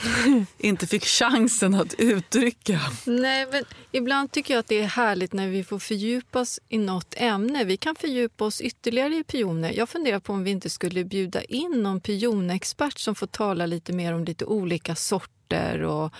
[0.58, 2.80] inte fick chansen att uttrycka.
[3.04, 6.78] Nej, men ibland tycker jag att det är härligt när vi får fördjupa oss i
[6.78, 7.64] något ämne.
[7.64, 9.72] Vi kan fördjupa oss ytterligare i pioner.
[9.72, 13.92] Jag funderar på om vi inte skulle bjuda in någon pionexpert som får tala lite
[13.92, 16.12] mer om lite olika sorter och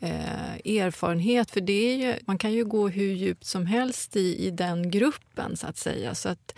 [0.00, 1.50] eh, erfarenhet.
[1.50, 4.90] För det är ju, man kan ju gå hur djupt som helst i, i den
[4.90, 6.14] gruppen, så att säga.
[6.14, 6.54] Så att,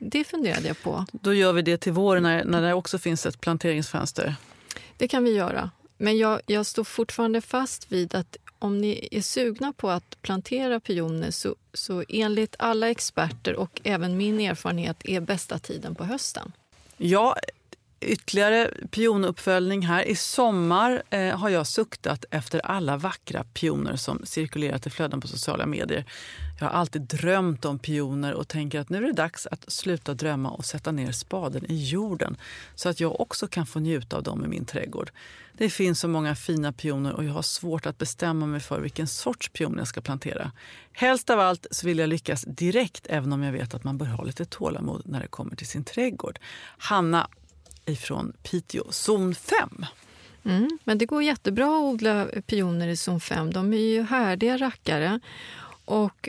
[0.00, 1.06] det funderade jag på.
[1.12, 4.34] Då gör vi det till våren när, när det också finns ett planteringsfönster.
[4.96, 5.70] Det kan vi göra.
[5.98, 10.80] Men jag, jag står fortfarande fast vid att om ni är sugna på att plantera
[10.80, 16.52] pioner så, så enligt alla experter och även min erfarenhet är bästa tiden på hösten.
[16.96, 17.36] Ja,
[18.00, 20.08] ytterligare pionuppföljning här.
[20.08, 25.28] I sommar eh, har jag suktat efter alla vackra pioner som cirkulerat i flöden på
[25.28, 26.04] sociala medier.
[26.60, 30.14] Jag har alltid drömt om pioner och tänker att nu är det dags att sluta
[30.14, 32.36] drömma och sätta ner spaden i jorden
[32.74, 35.10] så att jag också kan få njuta av dem i min trädgård.
[35.52, 39.06] Det finns så många fina pioner och jag har svårt att bestämma mig för vilken
[39.06, 40.52] sorts pion jag ska plantera.
[40.92, 44.06] Helst av allt så vill jag lyckas direkt även om jag vet att man bör
[44.06, 46.38] ha lite tålamod när det kommer till sin trädgård.
[46.78, 47.28] Hanna
[47.84, 49.86] ifrån Piteå, zon 5.
[50.44, 53.52] Mm, men det går jättebra att odla pioner i zon 5.
[53.52, 55.20] De är ju härdiga rackare.
[55.84, 56.28] Och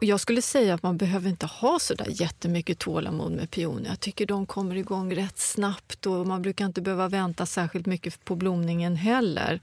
[0.00, 3.88] jag skulle säga att man behöver inte ha så där jättemycket tålamod med pioner.
[3.88, 8.24] Jag tycker de kommer igång rätt snabbt och man brukar inte behöva vänta särskilt mycket
[8.24, 9.60] på blomningen heller.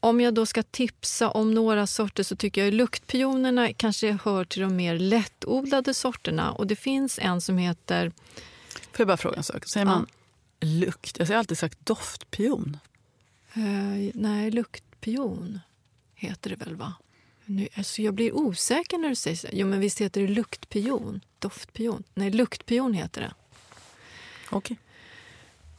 [0.00, 4.44] Om jag då ska tipsa om några sorter så tycker jag att luktpionerna kanske hör
[4.44, 6.52] till de mer lättodlade sorterna.
[6.52, 8.12] Och det finns en som heter...
[8.92, 9.68] Får jag bara fråga en sak?
[9.68, 9.92] Säger ja.
[9.92, 10.06] man
[10.60, 11.18] lukt?
[11.18, 12.76] Jag har alltid sagt doftpion.
[13.56, 15.60] Uh, nej, luktpion
[16.14, 16.94] heter det väl, va?
[17.52, 19.48] Nu, alltså jag blir osäker när du säger så.
[19.52, 21.20] Jo, men visst heter det luktpion?
[21.38, 22.02] Doftpion?
[22.14, 23.32] Nej, luktpion heter det.
[24.50, 24.58] Okej.
[24.58, 24.76] Okay.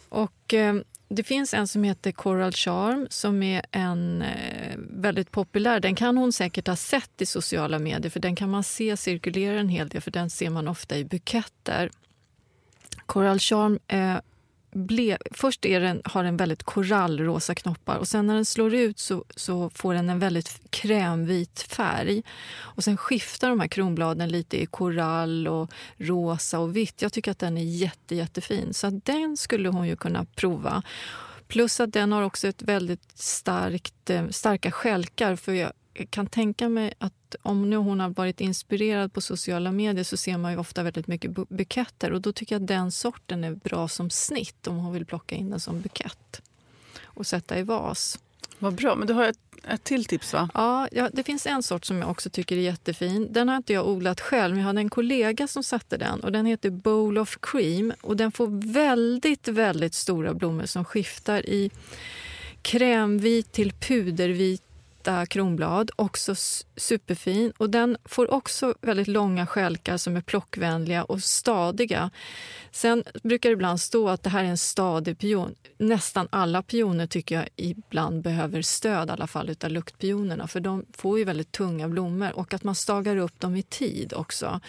[0.10, 0.76] Och eh,
[1.08, 5.80] det finns en som heter Coral Charm som är en eh, väldigt populär.
[5.80, 9.60] Den kan hon säkert ha sett i sociala medier för den kan man se cirkulera
[9.60, 11.92] en hel del för den ser man ofta i buketter.
[13.06, 14.18] Coral Charm eh,
[14.74, 19.00] ble, först är den, har den väldigt korallrosa knoppar och sen när den slår ut
[19.00, 22.24] så, så får den en väldigt krämvit färg.
[22.56, 27.02] Och Sen skiftar de här kronbladen lite i korall, och rosa och vitt.
[27.02, 28.74] Jag tycker att den är jätte, jättefin.
[28.74, 30.84] Så den skulle hon ju kunna prova.
[31.48, 35.36] Plus att den har också ett väldigt starkt, eh, starka skälkar.
[35.36, 35.72] För jag
[36.10, 40.38] kan tänka mig att om nu hon har varit inspirerad på sociala medier så ser
[40.38, 43.88] man ju ofta väldigt mycket buketter och då tycker jag att den sorten är bra
[43.88, 46.42] som snitt om hon vill plocka in den som bukett
[47.04, 48.20] och sätta i vas.
[48.60, 48.96] Vad bra.
[48.96, 50.50] Men du har ett ett till tips va?
[50.54, 53.28] Ja, ja, det finns en sort som jag också tycker är jättefin.
[53.32, 56.20] Den har inte jag odlat själv, men jag hade en kollega som satte den.
[56.20, 61.50] Och Den heter Bowl of Cream och den får väldigt, väldigt stora blommor som skiftar
[61.50, 61.72] i
[62.62, 64.64] krämvit till pudervit
[65.04, 66.36] vita kronblad, också
[66.76, 67.54] superfin.
[67.58, 72.10] Och Den får också väldigt långa skälkar som är plockvänliga och stadiga.
[72.72, 75.56] Sen brukar det ibland stå att det här är en stadig pion.
[75.78, 80.86] Nästan alla pioner tycker jag ibland behöver stöd, i alla fall av luktpionerna, för de
[80.94, 82.32] får ju väldigt tunga blommor.
[82.36, 84.60] Och att man stagar upp dem i tid också,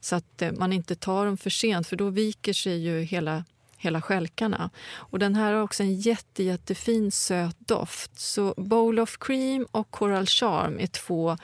[0.00, 3.44] så att eh, man inte tar dem för sent, för då viker sig ju hela
[3.78, 4.70] hela skälkarna.
[4.90, 8.18] Och den här har också en jätte, jättefin söt doft.
[8.18, 11.36] Så Bowl of Cream och Coral Charm är två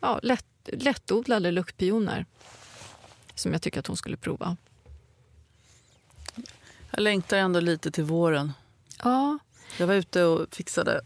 [0.00, 2.26] ja, lätt, lättodlade luktpioner
[3.34, 4.56] som jag tycker att hon skulle prova.
[6.90, 8.52] Jag längtar ändå lite till våren.
[9.02, 9.38] Ja.
[9.78, 11.00] Jag var ute och fixade.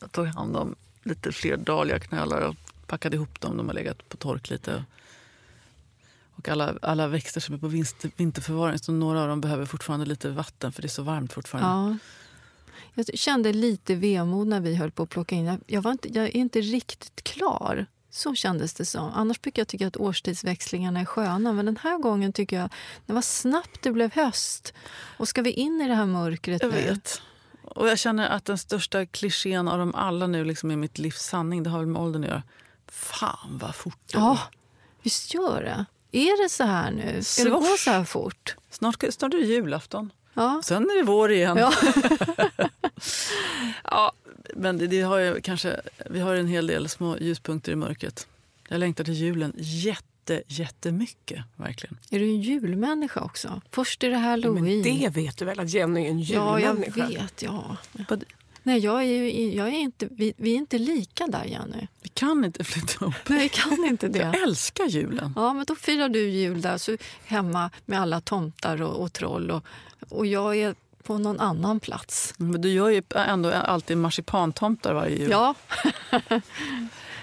[0.00, 2.54] Jag tog hand om lite fler dahliaknölar och
[2.86, 3.56] packade ihop dem.
[3.56, 4.84] De har legat på tork lite.
[6.38, 7.68] Och alla, alla växter som är på
[8.16, 11.68] vinterförvaring, så några av dem behöver fortfarande lite vatten för det är så varmt fortfarande.
[11.68, 11.98] Ja.
[12.94, 15.60] Jag kände lite vemod när vi höll på att plocka in.
[15.66, 17.86] Jag, var inte, jag är inte riktigt klar.
[18.10, 19.10] Så kändes det som.
[19.14, 21.52] Annars brukar jag tycka att årstidsväxlingarna är sköna.
[21.52, 22.70] Men den här gången tycker jag
[23.06, 24.74] det var snabbt det blev höst.
[25.18, 27.22] Och ska vi in i det här mörkret Jag vet.
[27.62, 31.22] Och jag känner att den största klichén av dem alla nu liksom är mitt livs
[31.22, 31.62] sanning.
[31.62, 32.42] Det har väl med åldern att göra.
[32.86, 34.38] Fan vad fort det Ja,
[35.02, 35.86] visst gör det.
[36.12, 37.22] Är det så här nu?
[37.22, 38.56] Ska det gå så här fort?
[38.70, 40.12] Snart, snart är det julafton.
[40.34, 40.60] Ja.
[40.64, 41.56] Sen är det vår igen.
[41.56, 41.72] Ja.
[43.84, 44.12] ja,
[44.54, 48.26] men det, det, har ju kanske, vi har en hel del små ljuspunkter i mörkret.
[48.68, 51.44] Jag längtar till julen jätte, jättemycket.
[51.56, 51.98] Verkligen.
[52.10, 53.60] Är du en julmänniska också?
[53.70, 54.66] Först är det halloween.
[54.66, 57.00] Ja, men det vet du väl att Jenny är en julmänniska?
[57.00, 57.42] Ja, jag vet.
[57.42, 57.76] Ja.
[58.68, 61.86] Nej, jag är, jag är inte, vi, vi, är inte lika där, Jenny.
[62.02, 63.14] Vi kan inte flytta ihop.
[63.26, 64.18] Nej, vi kan inte det.
[64.18, 65.32] Jag älskar julen.
[65.36, 69.50] Ja, men då firar du jul där, så hemma med alla tomtar och, och troll.
[69.50, 69.64] Och,
[70.08, 72.34] och jag är på någon annan plats.
[72.36, 75.30] Men du gör ju ändå alltid marsipantomtar varje jul.
[75.30, 75.54] Ja.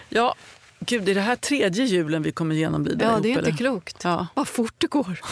[0.10, 0.36] ja,
[0.80, 3.42] Gud, det är det här tredje julen vi kommer genomlida Ja, ihop, det är inte
[3.42, 3.58] eller?
[3.58, 4.04] klokt.
[4.04, 4.28] Ja.
[4.34, 5.20] Vad fort det går.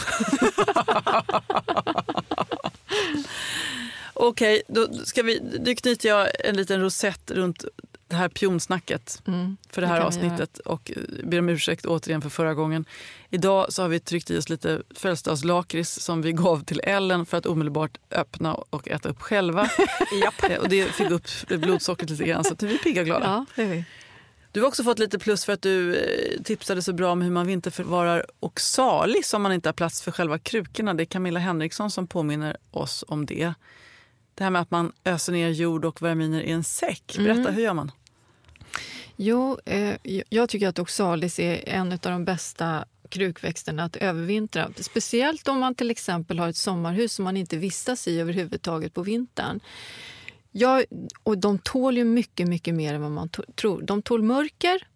[4.14, 7.64] Okej, då, ska vi, då knyter jag en liten rosett runt
[8.08, 12.28] det här pionsnacket mm, för det här det avsnittet och ber om ursäkt återigen för
[12.28, 12.84] förra gången.
[13.30, 17.36] Idag så har vi tryckt i oss lite födelsedagslakrits som vi gav till Ellen för
[17.38, 19.70] att omedelbart öppna och äta upp själva.
[20.22, 20.60] Japp.
[20.60, 23.26] och det fick upp blodsockret lite grann så att vi är pigga och glada.
[23.26, 23.84] Ja, det är vi.
[24.52, 27.30] Du har också fått lite plus för att du eh, tipsade så bra om hur
[27.30, 30.94] man vinterförvarar oxalis om man inte har plats för själva krukorna.
[30.94, 33.54] Det är Camilla Henriksson som påminner oss om det.
[34.34, 37.14] Det här med att man öser ner jord och verminer i en säck.
[37.16, 37.54] Berätta, mm.
[37.54, 37.92] hur gör man?
[39.16, 39.94] Jo, eh,
[40.28, 44.70] jag tycker att oxalis är en av de bästa krukväxterna att övervintra.
[44.76, 49.02] Speciellt om man till exempel har ett sommarhus som man inte vistas i överhuvudtaget på
[49.02, 49.60] vintern.
[50.52, 50.82] Ja,
[51.22, 53.82] och de tål ju mycket, mycket mer än vad man tror.
[53.82, 54.86] De tål mörker,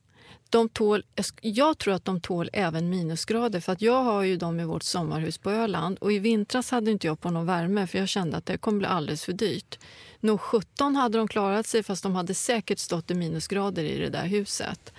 [0.51, 1.05] de tål,
[1.41, 3.61] jag tror att de tål även minusgrader.
[3.61, 5.99] För att Jag har ju dem i vårt sommarhus på Öland.
[5.99, 8.79] Och I vintras hade inte jag på någon värme för jag kände att det kommer
[8.79, 9.79] bli alldeles för dyrt.
[10.21, 14.09] Nog 17 hade de klarat sig fast de hade säkert stått i minusgrader i det
[14.09, 14.93] där huset.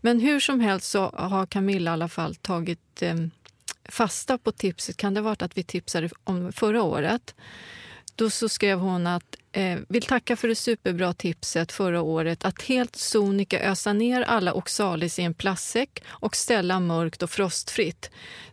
[0.00, 3.16] Men hur som helst så har Camilla i alla fall tagit eh,
[3.88, 4.96] fasta på tipset.
[4.96, 7.34] Kan det ha varit att vi tipsade om förra året?
[8.14, 12.62] Då så skrev hon att eh, vill tacka för det superbra tipset förra året att
[12.62, 18.10] helt sonika ösa ner alla oxalis i en plastsäck och ställa mörkt och frostfritt.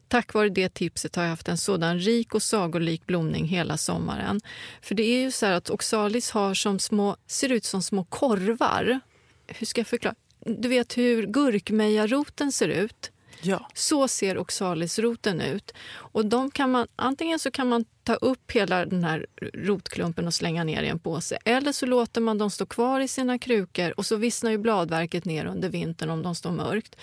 [0.07, 4.41] Tack vare det tipset har jag haft en sådan rik och sagolik blomning hela sommaren.
[4.81, 8.99] För det är ju så att oxalis har som små, ser ut som små korvar.
[9.47, 10.15] Hur ska jag förklara?
[10.45, 13.11] Du vet hur gurkmejaroten ser ut?
[13.43, 13.69] Ja.
[13.73, 15.71] Så ser oxalisroten ut.
[15.95, 20.33] Och de kan man, antingen så kan man ta upp hela den här rotklumpen och
[20.33, 21.37] slänga ner i en påse.
[21.45, 25.25] Eller så låter man dem stå kvar i sina krukor och så vissnar ju bladverket
[25.25, 26.95] ner under vintern om de står mörkt.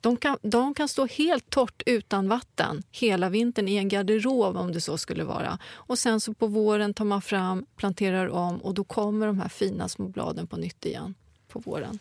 [0.00, 4.72] De kan, de kan stå helt torrt utan vatten hela vintern i en garderob om
[4.72, 5.58] det så skulle vara.
[5.72, 9.48] Och sen så på våren tar man fram, planterar om och då kommer de här
[9.48, 11.14] fina små bladen på nytt igen
[11.48, 11.98] på våren.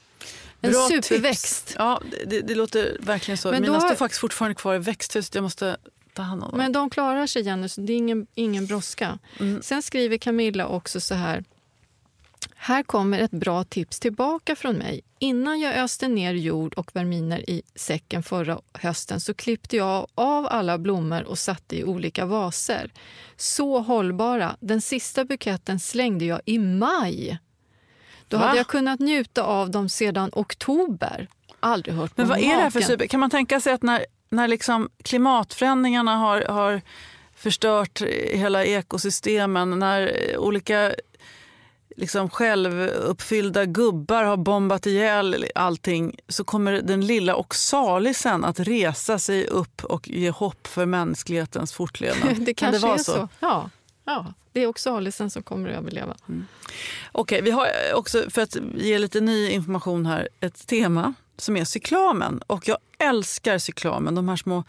[0.65, 1.67] En Bra superväxt.
[1.67, 1.75] Tips.
[1.79, 3.51] Ja, det, det, låter verkligen så.
[3.51, 3.87] Men Mina har...
[3.87, 5.35] står faktiskt fortfarande kvar i växthuset.
[5.35, 5.77] Jag måste
[6.13, 6.57] ta hand om dem.
[6.57, 9.19] Men de klarar sig, Jenny, så det är ingen, ingen brådska.
[9.39, 9.61] Mm.
[9.61, 11.43] Sen skriver Camilla också så här.
[12.55, 15.01] Här kommer ett bra tips tillbaka från mig.
[15.19, 20.47] Innan jag öste ner jord och verminer i säcken förra hösten så klippte jag av
[20.47, 22.91] alla blommor och satte i olika vaser.
[23.37, 24.57] Så hållbara.
[24.59, 27.39] Den sista buketten slängde jag i maj
[28.27, 28.45] Då Va?
[28.45, 31.27] hade jag kunnat njuta av dem sedan oktober.
[31.59, 33.07] Aldrig hört Men vad är det här för super?
[33.07, 36.81] Kan man tänka sig att när, när liksom klimatförändringarna har, har
[37.35, 40.95] förstört hela ekosystemen, när olika
[41.97, 49.47] liksom självuppfyllda gubbar har bombat ihjäl allting så kommer den lilla oxalisen att resa sig
[49.47, 52.35] upp och ge hopp för mänsklighetens fortlevnad.
[52.45, 53.03] det kanske det är så.
[53.03, 53.27] så.
[53.39, 53.69] Ja.
[54.05, 56.15] Ja, det är oxalisen som kommer att överleva.
[56.29, 56.45] Mm.
[57.11, 61.57] Okej, okay, vi har också, för att ge lite ny information här, ett tema som
[61.57, 62.41] är cyklamen.
[62.47, 64.63] Och jag älskar cyklamen, de här små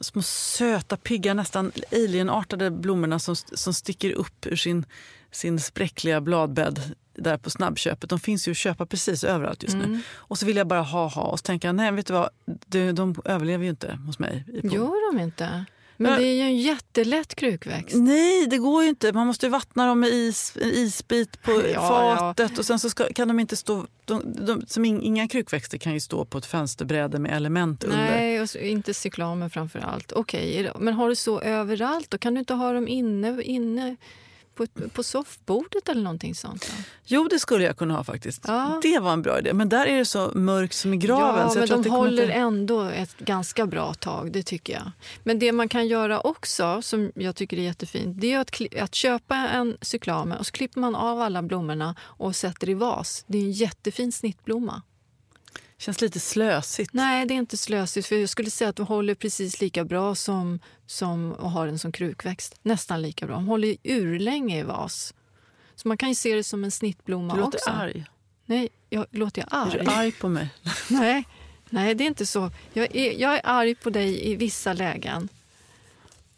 [0.00, 4.86] små söta, pigga, nästan alienartade blommorna som, som sticker upp ur sin
[5.30, 8.10] sin spräckliga bladbädd där på snabbköpet.
[8.10, 9.84] De finns ju att köpa precis överallt just nu.
[9.84, 10.00] Mm.
[10.14, 12.30] Och så vill jag bara ha, ha och så tänker jag, nej vet du vad,
[12.66, 14.44] de, de överlever ju inte hos mig.
[14.62, 15.64] Gör de inte?
[16.02, 17.96] Men det är ju en jättelätt krukväxt.
[17.96, 19.12] Nej, det går ju inte.
[19.12, 22.50] Man måste vattna dem med is, en isbit på ja, fatet.
[22.54, 22.58] Ja.
[22.58, 23.86] Och sen så ska, kan de inte stå...
[24.04, 27.92] De, de, som in, inga krukväxter kan ju stå på ett fönsterbräde med element Nej,
[27.92, 28.10] under.
[28.10, 30.12] Nej, och inte cyklamer framför allt.
[30.12, 32.10] Okej, okay, men har du så överallt?
[32.10, 33.96] Då kan du inte ha dem inne, inne
[34.54, 36.72] på, på soffbordet eller någonting sånt?
[36.76, 36.82] Då?
[37.04, 38.44] Jo, det skulle jag kunna ha faktiskt.
[38.46, 38.80] Ja.
[38.82, 39.52] Det var en bra idé.
[39.52, 41.50] Men där är det så mörkt som i graven.
[41.54, 42.34] Ja, men de håller inte...
[42.34, 44.90] ändå ett ganska bra tag, det tycker jag.
[45.24, 48.94] Men det man kan göra också, som jag tycker är jättefint, det är att, att
[48.94, 53.24] köpa en cyklame och så klipper man av alla blommorna och sätter i vas.
[53.26, 54.82] Det är en jättefin snittblomma
[55.80, 56.90] känns lite slösigt.
[56.92, 58.06] Nej, det är inte slösigt.
[58.06, 61.78] För Jag skulle säga att de håller precis lika bra som, som att ha den
[61.78, 62.58] som krukväxt.
[62.62, 63.34] Nästan lika bra.
[63.34, 65.14] De håller urlänge i vas.
[65.74, 67.70] Så man kan ju se det som en snittblomma du låter också.
[67.70, 68.04] arg.
[68.46, 69.78] Nej, jag, låter jag arg?
[69.78, 70.48] Är du arg på mig?
[70.88, 71.24] nej,
[71.70, 72.50] nej, det är inte så.
[72.72, 75.28] Jag är, jag är arg på dig i vissa lägen.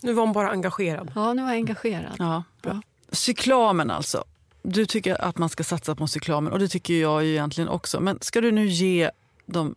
[0.01, 1.13] Nu var hon bara engagerad.
[1.15, 2.17] Ja, nu var jag engagerad.
[2.19, 2.45] Ja.
[2.63, 2.83] Bra.
[3.13, 4.25] Cyklamen alltså.
[4.63, 8.01] Du tycker att man ska satsa på cyklamen och det tycker jag ju egentligen också.
[8.01, 9.11] Men ska du nu ge
[9.47, 9.75] de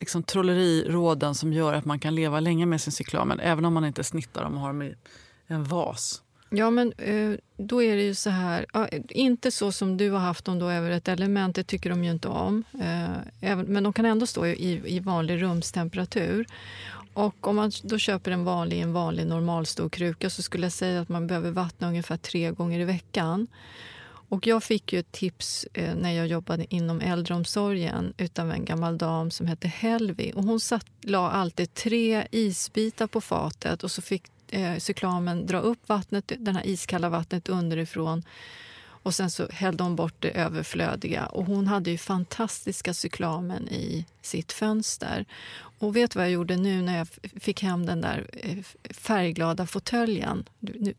[0.00, 3.84] liksom, trolleriråden som gör att man kan leva länge med sin cyklamen även om man
[3.84, 4.94] inte snittar dem och har dem i
[5.46, 6.22] en vas.
[6.50, 8.66] Ja, men eh, då är det ju så här...
[9.08, 12.10] Inte så som du har haft dem då över ett element, det tycker de ju
[12.10, 12.64] inte om.
[13.40, 16.46] Eh, men de kan ändå stå i, i vanlig rumstemperatur.
[17.14, 21.00] Och om man då köper en vanlig, en vanlig normalstor kruka så skulle jag säga
[21.00, 23.46] att man behöver vattna ungefär tre gånger i veckan.
[24.28, 28.98] Och jag fick ju ett tips eh, när jag jobbade inom äldreomsorgen utav en gammal
[28.98, 30.32] dam som hette Helvi.
[30.34, 35.58] Och hon satt, la alltid tre isbitar på fatet och så fick eh, cyklamen dra
[35.58, 38.22] upp vattnet, det här iskalla vattnet underifrån
[39.02, 41.26] och sen så hällde hon bort det överflödiga.
[41.26, 45.24] Och hon hade ju fantastiska cyklamen i sitt fönster.
[45.78, 47.08] Och vet du vad jag gjorde nu när jag
[47.40, 48.56] fick hem den där eh,
[48.90, 50.48] färgglada fåtöljen?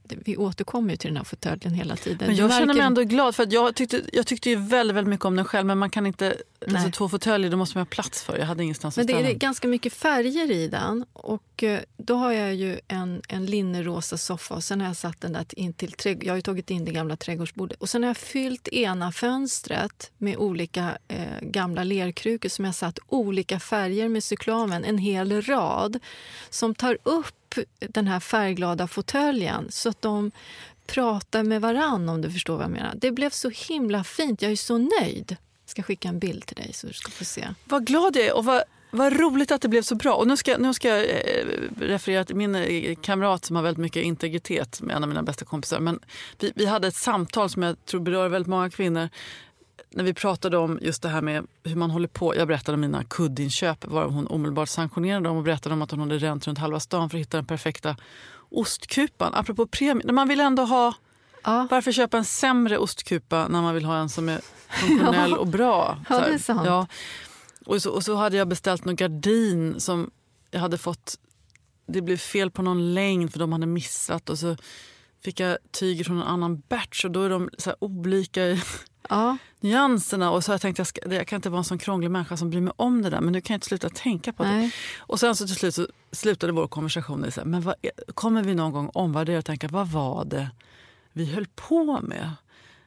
[0.06, 2.28] Vi återkommer ju till den här fåtöljen hela tiden.
[2.28, 5.26] Men jag känner mig ändå glad för jag tyckte, jag tyckte ju väldigt, väldigt mycket
[5.26, 6.36] om den själv men man kan inte,
[6.74, 8.38] alltså två fåtöljer då måste man ha plats för.
[8.38, 12.32] Jag hade ingenstans men Det är ganska mycket färger i den och eh, då har
[12.32, 15.94] jag ju en, en linnerosa soffa och sen har jag satt den där in till,
[16.04, 20.12] jag har ju tagit in det gamla trädgårdsbordet och sen har jag fyllt ena fönstret
[20.18, 24.24] med olika eh, gamla lerkrukor som jag satt olika färger med
[24.70, 26.00] cyklamen, en hel rad
[26.50, 30.32] som tar upp den här färgglada fåtöljen så att de
[30.88, 32.94] pratar med varann om du förstår vad jag menar.
[32.96, 34.42] Det blev så himla fint.
[34.42, 35.38] Jag är så nöjd.
[35.66, 37.48] Jag ska skicka en bild till dig så du ska få se.
[37.66, 40.16] Vad glad jag är och vad, vad roligt att det blev så bra.
[40.16, 41.46] Och nu ska, nu ska jag eh,
[41.80, 45.46] referera till min eh, kamrat som har väldigt mycket integritet med en av mina bästa
[45.46, 45.80] kompisar.
[45.80, 46.00] Men
[46.40, 49.10] vi, vi hade ett samtal som jag tror berör väldigt många kvinnor
[49.92, 52.36] när vi pratade om just det här med hur man håller på.
[52.36, 56.00] Jag berättade om mina kuddinköp var hon omedelbart sanktionerade dem och berättade om att hon
[56.00, 57.96] hade ränt runt halva stan för att hitta den perfekta
[58.50, 59.34] ostkupan.
[59.36, 60.94] Apropå premie, man vill ändå ha...
[61.44, 61.68] Ja.
[61.72, 66.00] Varför köpa en sämre ostkupa när man vill ha en som är funktionell och bra?
[66.10, 66.62] Ja, det är sant.
[66.66, 66.88] Ja.
[67.66, 70.12] Och, så, och så hade jag beställt någon gardin som
[70.52, 71.20] jag hade fått...
[71.88, 74.30] Det blev fel på någon längd för de hade missat.
[74.30, 74.56] Och så
[75.24, 78.62] fick jag tyger från en annan batch och då är de så olika i
[79.10, 79.38] ja.
[79.60, 80.32] nyanserna.
[80.32, 82.50] Och så jag tänkte jag, ska, jag kan inte vara en sån krånglig människa som
[82.50, 84.66] bryr mig om det där men nu kan jag inte sluta tänka på Nej.
[84.66, 84.72] det.
[84.98, 87.76] Och sen så till slut så slutade vår konversation i så här, men vad,
[88.14, 90.50] kommer vi någon gång omvärdera och tänka vad var det
[91.14, 92.32] vi höll på med?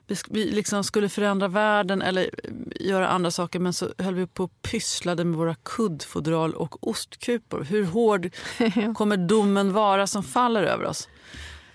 [0.06, 2.30] Vi, vi liksom skulle förändra världen eller
[2.80, 7.64] göra andra saker men så höll vi på och pysslade med våra kuddfodral och ostkupor.
[7.64, 8.30] Hur hård
[8.96, 11.08] kommer domen vara som faller över oss?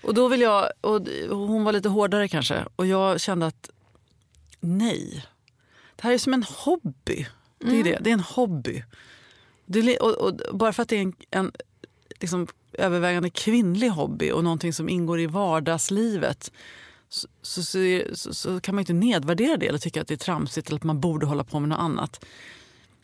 [0.02, 3.70] Och då vill jag, och hon var lite hårdare kanske, och jag kände att
[4.60, 5.24] nej.
[5.96, 7.26] Det här är som en hobby.
[7.58, 7.84] Det är, mm.
[7.84, 7.98] det.
[8.00, 8.84] Det är en hobby.
[9.66, 11.52] Det, och, och, bara för att det är en, en
[12.20, 16.52] liksom, övervägande kvinnlig hobby och någonting som ingår i vardagslivet
[17.08, 17.62] så, så,
[18.14, 20.84] så, så, kan man inte nedvärdera det eller tycka att det är tramsigt eller att
[20.84, 22.24] man borde hålla på med något annat.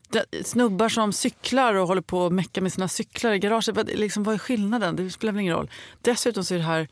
[0.08, 3.76] Det, snubbar som cyklar och håller på att mecka med sina cyklar i garaget.
[3.76, 4.96] Vad, liksom, vad är skillnaden?
[4.96, 5.70] Det spelar väl ingen roll.
[6.00, 6.88] Dessutom så är det här,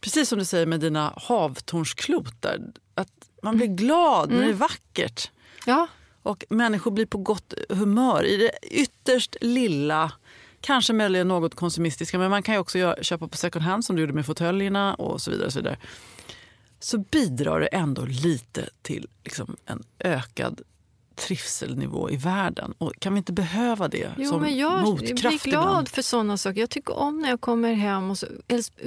[0.00, 2.58] precis som du säger med dina havtornsklotar,
[2.94, 4.40] att man blir glad mm.
[4.40, 5.30] när det är vackert.
[5.66, 5.86] Ja.
[6.22, 10.12] Och människor blir på gott humör i det ytterst lilla
[10.60, 13.96] Kanske möjligen något konsumistiska, men man kan ju också göra, köpa på second hand som
[13.96, 15.46] du gjorde med fåtöljerna och så vidare.
[15.46, 15.76] Och så, vidare.
[16.80, 20.60] så bidrar det ändå lite till liksom, en ökad
[21.14, 22.74] trivselnivå i världen.
[22.78, 25.88] Och kan vi inte behöva det jo, som men jag motkraft Jag blir glad ibland?
[25.88, 26.60] för såna saker.
[26.60, 28.26] Jag tycker om när jag kommer hem och, så,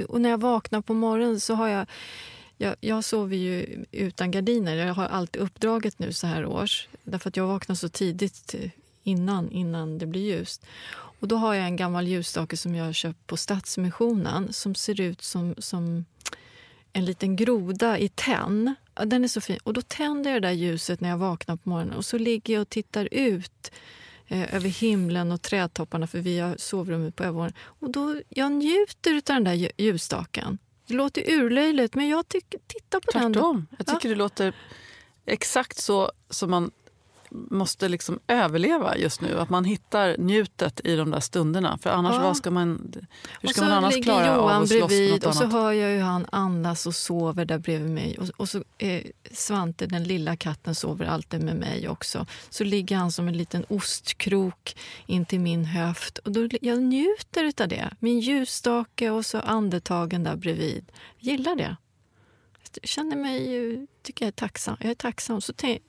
[0.08, 1.88] och när jag vaknar på morgonen så har jag
[2.62, 4.76] jag, jag sover ju utan gardiner.
[4.76, 6.88] Jag har alltid uppdraget nu så här års.
[7.04, 8.56] Därför att jag vaknar så tidigt
[9.04, 10.66] innan, innan det blir ljust.
[10.94, 15.02] Och då har jag en gammal ljusstake som jag har köpt på Stadsmissionen som ser
[15.02, 16.06] ut som, som
[16.94, 18.76] en liten groda i tenn.
[19.06, 19.60] Den är så fin.
[19.64, 22.54] Och då tänder jag det där ljuset när jag vaknar på morgonen och så ligger
[22.54, 23.72] jag och tittar ut
[24.28, 27.58] eh, över himlen och trädtopparna för vi har sovrummet på övervåningen.
[27.62, 30.58] Och då, jag njuter av den där ljusstaken.
[30.92, 33.32] Det låter urlöjligt, men jag tycker, titta på Tvärtom.
[33.32, 33.34] den.
[33.34, 33.68] Tvärtom.
[33.78, 34.16] Jag tycker ja.
[34.16, 34.54] det låter
[35.26, 36.72] exakt så som man
[37.32, 39.40] måste liksom överleva just nu.
[39.40, 41.78] Att man hittar njutet i de där stunderna.
[41.78, 42.24] För annars, ja.
[42.24, 42.94] vad ska man,
[43.42, 45.54] hur ska man annars klara Johan av att slåss bredvid, Och så annat?
[45.54, 48.18] hör jag hur han andas och sover där bredvid mig.
[48.18, 52.26] Och, och så eh, Svante, den lilla katten, sover alltid med mig också.
[52.50, 54.76] Så ligger han som en liten ostkrok
[55.06, 56.18] in till min höft.
[56.18, 57.90] Och då, jag njuter av det.
[58.00, 60.92] Min ljusstake och så andetagen där bredvid.
[61.20, 61.76] Jag gillar det
[62.84, 64.78] känner mig, tycker jag är tacksam.
[64.80, 65.42] Jag är tacksam.
[65.42, 65.82] Så tänk,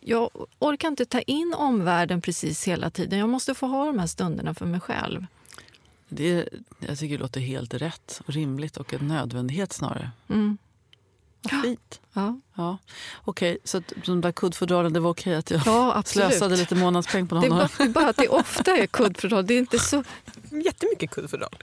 [0.00, 3.18] jag orkar inte ta in omvärlden precis hela tiden.
[3.18, 5.26] Jag måste få ha de här stunderna för mig själv.
[6.08, 6.48] Det,
[6.78, 10.10] jag tycker det låter helt rätt och rimligt och en nödvändighet snarare.
[10.28, 10.58] Mm.
[11.42, 12.00] Vad fint.
[12.12, 12.40] Ja.
[12.54, 12.78] Ja.
[13.24, 16.74] Okej, okay, så de där kuddfodralen, det var okej okay att jag ja, slösade lite
[16.74, 17.58] månadspeng på honom?
[17.58, 19.46] Det är bara, bara att det ofta är kuddfodral.
[19.46, 20.04] Det är inte så...
[20.64, 21.56] Jättemycket kuddfodral.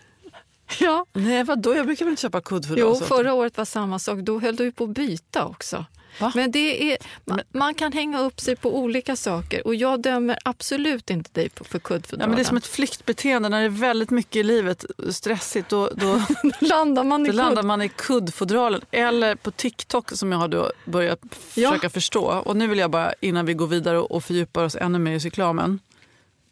[0.80, 1.06] Ja.
[1.14, 1.76] Nej, vadå?
[1.76, 2.80] Jag brukar väl inte köpa kuddfodral?
[2.80, 4.20] Jo, förra året var samma sak.
[4.20, 5.86] Då höll du på att byta också.
[6.20, 6.32] Va?
[6.36, 10.38] Men det är, man, man, kan hänga upp sig på olika saker och jag dömer
[10.44, 12.22] absolut inte dig för kuddfodralen.
[12.22, 13.50] Ja, men det är som ett flyktbeteende.
[13.50, 16.22] När det är väldigt mycket i livet stressigt då, då,
[16.60, 18.82] landar, man i, då landar man i kuddfodralen.
[18.92, 21.90] Eller på TikTok som jag har då börjat försöka ja.
[21.90, 22.26] förstå.
[22.26, 25.20] Och nu vill jag bara innan vi går vidare och fördjupar oss ännu mer i
[25.20, 25.80] cyklamen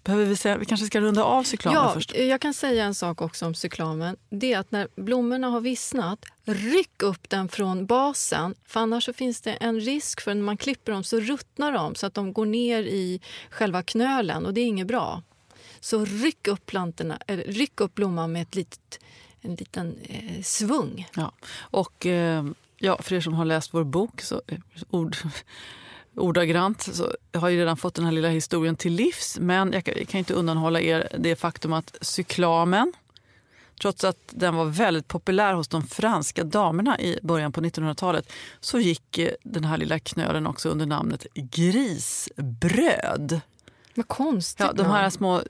[0.03, 2.15] Behöver vi, säga, vi kanske ska runda av cyklamen ja, först?
[2.15, 4.17] Jag kan säga en sak också om cyklamen.
[4.29, 8.55] Det är att när blommorna har vissnat, ryck upp den från basen.
[8.65, 11.95] För annars så finns det en risk för när man klipper dem så ruttnar de
[11.95, 15.21] så att de går ner i själva knölen och det är inget bra.
[15.79, 18.99] Så ryck upp, plantorna, eller ryck upp blomman med ett litet,
[19.41, 21.07] en liten eh, svung.
[21.15, 21.31] Ja.
[21.57, 22.45] Och eh,
[22.77, 24.41] ja, för er som har läst vår bok, så,
[24.89, 25.17] ord
[26.15, 29.37] ordagrant så har jag redan fått den här lilla historien till livs.
[29.39, 32.93] Men jag kan inte undanhålla er det faktum att cyklamen,
[33.81, 38.79] trots att den var väldigt populär hos de franska damerna i början på 1900-talet, så
[38.79, 41.81] gick eh, den här lilla knölen också under namnet grisbröd.
[43.95, 44.65] Vad konstigt.
[44.65, 45.41] Ja, de här små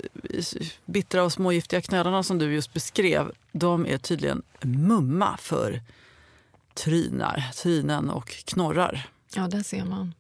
[0.86, 5.82] bittra och smågiftiga knölarna som du just beskrev, de är tydligen mumma för
[6.74, 9.08] trynar, trynen och knorrar.
[9.36, 10.14] Ja, där ser man.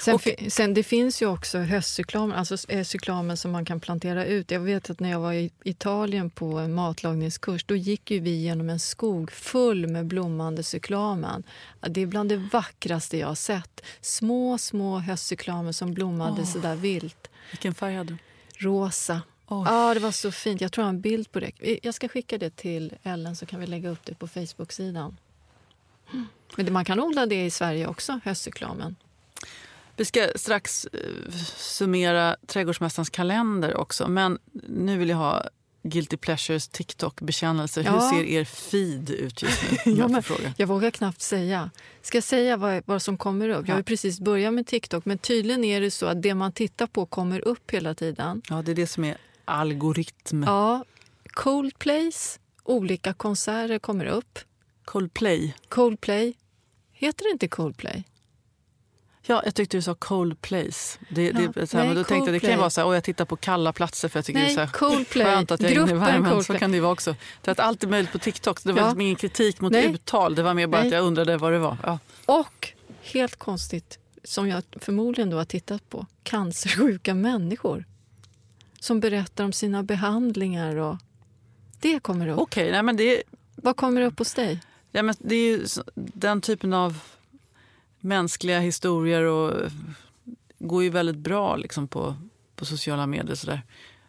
[0.00, 4.50] Sen, och, sen, det finns ju också höstcyklamen, alltså cyklamen som man kan plantera ut.
[4.50, 8.70] Jag vet att när jag var i Italien på en matlagningskurs då gick vi genom
[8.70, 11.42] en skog full med blommande cyklamen.
[11.80, 13.84] Det är bland det vackraste jag har sett.
[14.00, 17.30] Små, små höstcyklamer som blommade oh, så där vilt.
[17.50, 18.18] Vilken färg hade du?
[18.66, 19.22] Rosa.
[19.48, 19.64] Oh.
[19.66, 20.60] Ja, det var så fint.
[20.60, 21.78] Jag tror jag har en bild på det.
[21.82, 25.16] Jag ska skicka det till Ellen så kan vi lägga upp det på Facebook-sidan.
[26.56, 28.96] Men man kan odla det i Sverige också, höstcyklamen.
[29.96, 34.08] Vi ska strax eh, summera Trädgårdsmästarens kalender också.
[34.08, 34.38] Men
[34.68, 35.42] nu vill jag ha
[35.88, 37.82] Guilty Pleasures TikTok-bekännelse.
[37.82, 37.92] Ja.
[37.92, 39.92] Hur ser er feed ut just nu?
[39.98, 40.22] ja, men,
[40.56, 41.70] jag vågar knappt säga.
[42.02, 43.68] Ska jag säga vad, vad som kommer upp?
[43.68, 43.72] Ja.
[43.72, 46.86] Jag har precis börjat med TikTok, men tydligen är det så att det man tittar
[46.86, 48.42] på kommer upp hela tiden.
[48.48, 50.42] Ja, det är det som är algoritm.
[50.42, 50.84] Ja,
[51.24, 54.38] Coldplays, olika konserter kommer upp.
[54.84, 55.54] Coldplay.
[55.68, 56.34] Coldplay.
[56.92, 58.04] Heter det inte Coldplay?
[59.28, 60.98] Ja, jag tyckte du sa cold place.
[61.08, 62.94] Det, ja, det, så här, nej, men då tänkte jag, det kan vara så här,
[62.94, 65.60] jag tittar på kalla platser för jag tycker nej, det är så här, skönt att
[65.60, 66.44] jag är inne i värmen.
[66.44, 67.14] Så kan det vara också.
[67.42, 68.64] Det är allt är möjligt på TikTok.
[68.64, 68.86] Det var ja.
[68.86, 69.86] liksom ingen kritik mot nej.
[69.86, 70.34] uttal.
[70.34, 70.88] Det var mer bara nej.
[70.88, 71.76] att jag undrade vad det var.
[71.82, 71.98] Ja.
[72.26, 72.72] Och,
[73.02, 77.84] helt konstigt, som jag förmodligen då har tittat på, cancersjuka människor
[78.80, 80.76] som berättar om sina behandlingar.
[80.76, 80.96] och
[81.80, 82.38] Det kommer upp.
[82.38, 83.22] Okay, nej, men det...
[83.56, 84.60] Vad kommer upp hos dig?
[84.92, 85.60] Ja, men det är
[85.94, 87.00] den typen av
[88.06, 89.70] mänskliga historier och
[90.58, 92.16] går ju väldigt bra liksom på,
[92.56, 93.34] på sociala medier.
[93.34, 93.62] Sådär.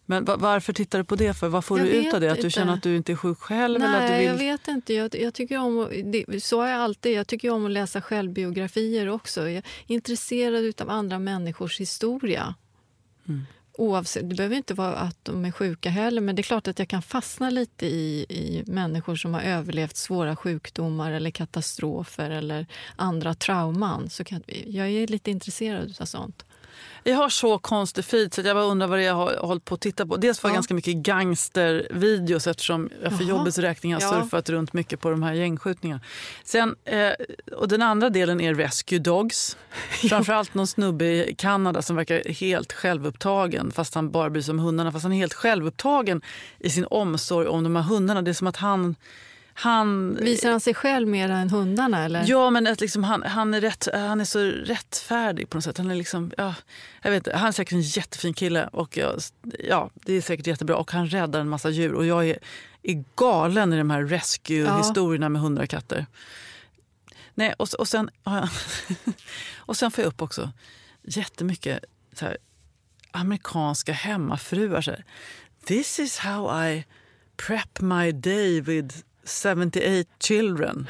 [0.06, 1.34] Men varför tittar du på det?
[1.34, 1.48] för?
[1.48, 2.32] Vad får jag du ut av det?
[2.32, 3.80] Att du känner att du inte är sjuk själv?
[3.80, 4.26] Nej, eller att du vill...
[4.26, 4.94] jag vet inte.
[4.94, 7.18] Jag, jag tycker om, det, så är jag alltid.
[7.18, 9.42] Jag tycker om att läsa självbiografier också.
[9.42, 12.56] Jag är intresserad av andra människors historia.
[13.28, 13.46] Mm.
[13.78, 16.80] Oavsett, det behöver inte vara att de är sjuka heller, men det är klart att
[16.80, 22.66] jag kan fastna lite i, i människor som har överlevt svåra sjukdomar eller katastrofer eller
[22.96, 24.10] andra trauman.
[24.10, 26.46] Så kan, jag är lite intresserad av sånt.
[27.04, 29.82] Jag har så konstig feed så jag bara undrar vad jag har hållit på att
[29.82, 30.18] titta på.
[30.18, 30.54] Dels var ja.
[30.54, 33.30] ganska mycket gangstervideos eftersom jag för Jaha.
[33.30, 34.10] jobbets räkning har ja.
[34.10, 36.02] surfat runt mycket på de här gängskjutningarna.
[36.44, 37.12] Sen, eh,
[37.56, 39.58] och den andra delen är Rescue Dogs.
[40.10, 44.60] Framförallt någon snubbe i Kanada som verkar helt självupptagen fast han bara bryr sig om
[44.60, 44.92] hundarna.
[44.92, 46.22] Fast han är helt självupptagen
[46.60, 48.22] i sin omsorg om de här hundarna.
[48.22, 48.96] Det är som att han
[49.60, 52.04] han, Visar han sig själv mer än hundarna?
[52.04, 52.24] Eller?
[52.28, 55.78] Ja, men att liksom han, han, är rätt, han är så rättfärdig på något sätt.
[55.78, 56.56] Han är, liksom, ja,
[57.02, 59.18] jag vet han är säkert en jättefin kille och ja,
[59.60, 60.76] ja, det är säkert jättebra.
[60.76, 61.94] Och han räddar en massa djur.
[61.94, 62.40] Och jag är,
[62.84, 65.30] är galen i de här rescue-historierna ja.
[65.30, 66.06] med hundar och katter.
[67.34, 68.10] Nej, och, och, sen,
[69.58, 70.52] och sen får jag upp också
[71.04, 71.80] jättemycket
[72.14, 72.38] så här,
[73.12, 74.82] amerikanska hemmafruar.
[74.82, 75.06] Så här,
[75.66, 76.86] This is how I
[77.38, 80.88] prep my day with 78 children.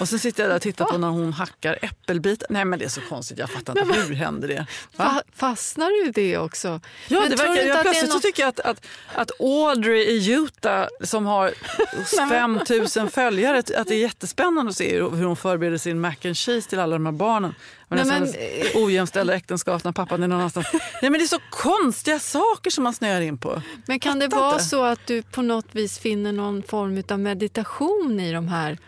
[0.00, 2.46] Och så sitter jag där och tittar på när hon hackar äppelbitar.
[2.50, 4.00] Nej men det är så konstigt, jag fattar inte.
[4.00, 4.66] Hur händer det?
[4.96, 5.22] Va?
[5.34, 6.80] Fastnar du i det också?
[7.08, 8.22] Ja, det verkar, jag, plötsligt något...
[8.22, 11.52] så tycker jag att, att, att Audrey i Utah som har
[12.28, 16.68] 5000 följare, att det är jättespännande att se hur hon förbereder sin mac and cheese
[16.70, 17.54] till alla de här barnen.
[17.90, 18.82] Men Nej, men...
[18.82, 20.66] ojämställda äktenskap när pappan är någon annanstans.
[20.72, 23.62] Nej, men det är så konstiga saker som man snöar in på.
[23.86, 28.20] Men kan det vara så att du på något vis finner någon form av meditation
[28.20, 28.78] i de här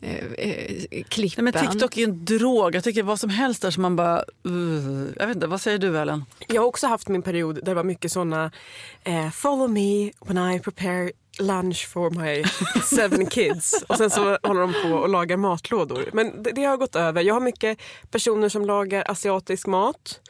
[0.00, 1.44] eh, eh, klippen?
[1.44, 2.74] Nej, men TikTok är en drog.
[2.74, 4.24] Jag tycker vad som helst där som man bara...
[4.48, 6.24] Uh, jag vet inte, vad säger du Ellen?
[6.48, 8.50] Jag har också haft min period där det var mycket såna
[9.04, 11.10] eh, follow me when I prepare
[11.40, 12.44] lunch for my
[12.84, 13.84] seven kids.
[13.88, 16.10] Och sen så håller de på och lagar matlådor.
[16.12, 17.22] Men det, det, har gått över.
[17.22, 17.78] Jag har mycket
[18.10, 20.20] personer som lagar asiatisk mat.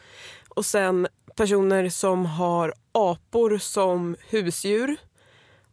[0.48, 4.96] Och sen personer som har apor som husdjur.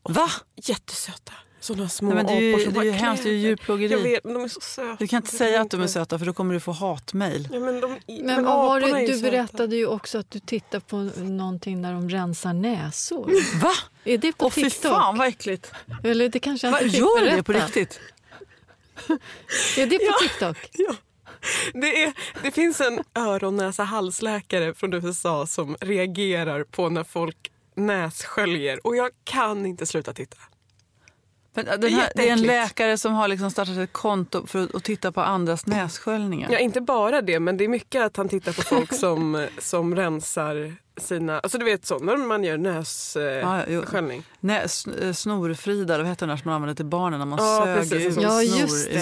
[0.03, 0.29] Va?
[0.55, 1.33] Jättesöta.
[1.67, 3.33] Såna små Nej, men det är ju, apor som Det är ju hemskt, det är
[3.33, 3.91] djurplågeri.
[3.91, 4.95] Jag vet, men de är så söta.
[4.99, 7.49] Du kan inte säga att de är söta för då kommer du få hatmejl.
[7.51, 10.97] Ja, men, de, men, men var det, du berättade ju också att du tittar på
[11.23, 13.31] någonting där de rensar näsor.
[13.61, 13.71] Va?
[14.03, 14.73] Är det på Åh, TikTok?
[14.73, 15.71] Fy fan vad äckligt.
[16.03, 17.35] Eller det kanske Va, gör berätta.
[17.35, 17.99] det på riktigt?
[19.77, 20.57] är det på ja, TikTok?
[20.73, 20.95] Ja.
[21.73, 22.13] Det, är,
[22.43, 28.95] det finns en öron näsa halsläkare från USA som reagerar på när folk nässköljer och
[28.95, 30.37] jag kan inte sluta titta.
[31.57, 34.77] Men äh, den här, det är en läkare som har liksom startat ett konto för
[34.77, 36.49] att titta på andras nässköljningar?
[36.51, 39.95] Ja, inte bara det, men det är mycket att han tittar på folk som, som
[39.95, 41.39] rensar sina...
[41.39, 44.23] Alltså du vet så, när man gör nässköljning.
[44.39, 44.61] Ja,
[45.01, 48.17] ja, snorfrida, vad heter den som man använder till barnen när man ja, söger precis,
[48.17, 48.41] ja,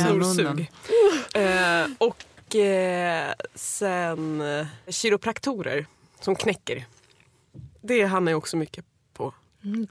[0.06, 0.66] snor i munnen.
[1.34, 5.86] eh, och eh, sen eh, kiropraktorer
[6.20, 6.86] som knäcker.
[7.82, 8.86] Det hamnar ju också mycket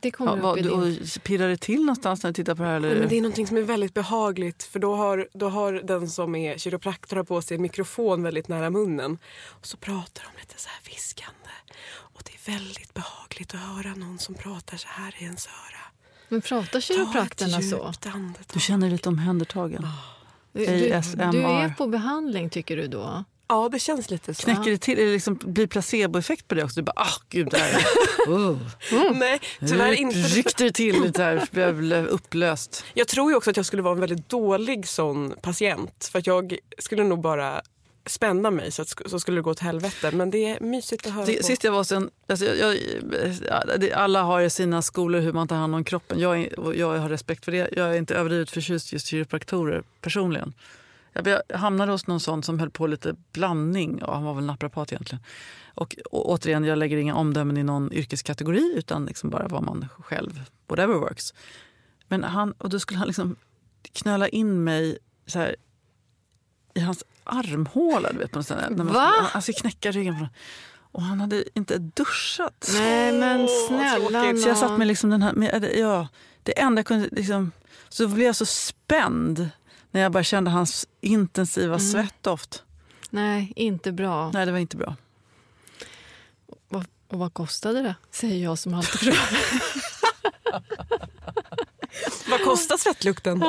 [0.01, 2.69] det kommer ja, vad, du, och pirrar det till någonstans när du tittar på det
[2.69, 2.77] här?
[2.77, 2.89] Eller?
[2.89, 6.09] Ja, men det är något som är väldigt behagligt för då har, då har den
[6.09, 9.19] som är kiropraktor på sig en mikrofon väldigt nära munnen.
[9.47, 11.51] Och så pratar de lite så här viskande.
[11.87, 15.81] Och det är väldigt behagligt att höra någon som pratar så här i ens öra.
[16.29, 17.93] Men pratar kiropraktorerna så?
[18.53, 19.85] Du känner dig lite omhändertagen?
[19.85, 20.15] Oh.
[20.53, 20.73] Du, du,
[21.33, 23.25] du är på behandling tycker du då?
[23.55, 24.43] Ja, det känns lite så.
[24.43, 24.99] Knäcker det till?
[24.99, 26.81] Det liksom, blir placeboeffekt på det också?
[26.81, 27.87] Du bara, ah gud, det här
[28.29, 28.59] oh.
[28.93, 29.19] mm.
[29.19, 30.19] Nej, tyvärr inte.
[30.19, 32.85] Ryckte det till lite här, blev upplöst.
[32.95, 36.09] Jag tror ju också att jag skulle vara en väldigt dålig sån patient.
[36.13, 37.63] För att jag skulle nog bara
[38.07, 40.11] spänna mig så, att, så skulle det gå åt helvete.
[40.11, 41.43] Men det är mysigt att höra det, på.
[41.43, 42.79] Sist jag var sen, alltså jag,
[43.49, 46.21] jag, alla har ju sina skolor hur man tar hand om kroppen.
[46.21, 47.69] Jag, jag har respekt för det.
[47.73, 50.55] Jag är inte överdrivet förtjust i kiropraktorer personligen.
[51.15, 54.03] Jag hamnade hos någon sån som höll på lite blandning.
[54.03, 55.25] Och han var väl naprapat egentligen.
[55.75, 59.89] Och, och, återigen, jag lägger inga omdömen i någon yrkeskategori utan liksom bara vad man
[59.99, 61.35] själv, whatever works.
[62.09, 63.37] Men han, och då skulle han liksom
[63.93, 65.57] knöla in mig så här,
[66.75, 68.13] i hans armhåla.
[68.13, 68.71] Du vet, på något sätt.
[68.71, 69.13] När man Va?
[69.13, 70.27] Skulle, han skulle knäcka ryggen.
[70.77, 72.71] Och han hade inte duschat.
[72.75, 76.09] Nej men snälla Så jag satt med liksom den här, med, ja,
[76.43, 77.53] det enda jag kunde liksom,
[77.89, 79.51] så blev jag så spänd
[79.95, 81.81] när jag bara kände hans intensiva mm.
[81.81, 82.63] svettdoft.
[83.11, 84.31] Nej, inte bra.
[84.31, 84.97] Nej, det var inte bra.
[86.69, 87.95] Och, och vad kostade det?
[88.11, 89.15] Säger jag som alltid.
[92.29, 93.45] Vad kostar svettlukten?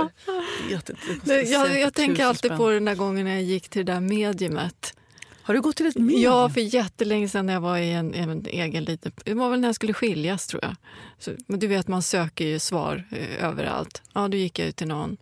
[0.69, 2.57] Jag, säkert jag tänker alltid spänn.
[2.57, 4.97] på den där gången när jag gick till det där mediumet.
[5.41, 6.21] Har du gått till ett medium?
[6.21, 9.11] Ja, för jättelänge sedan när jag var i en, en egen liten...
[9.23, 10.75] Det var väl när jag skulle skiljas, tror jag.
[11.19, 14.01] Så, men du vet, man söker ju svar eh, överallt.
[14.13, 15.17] Ja, då gick jag ut till någon.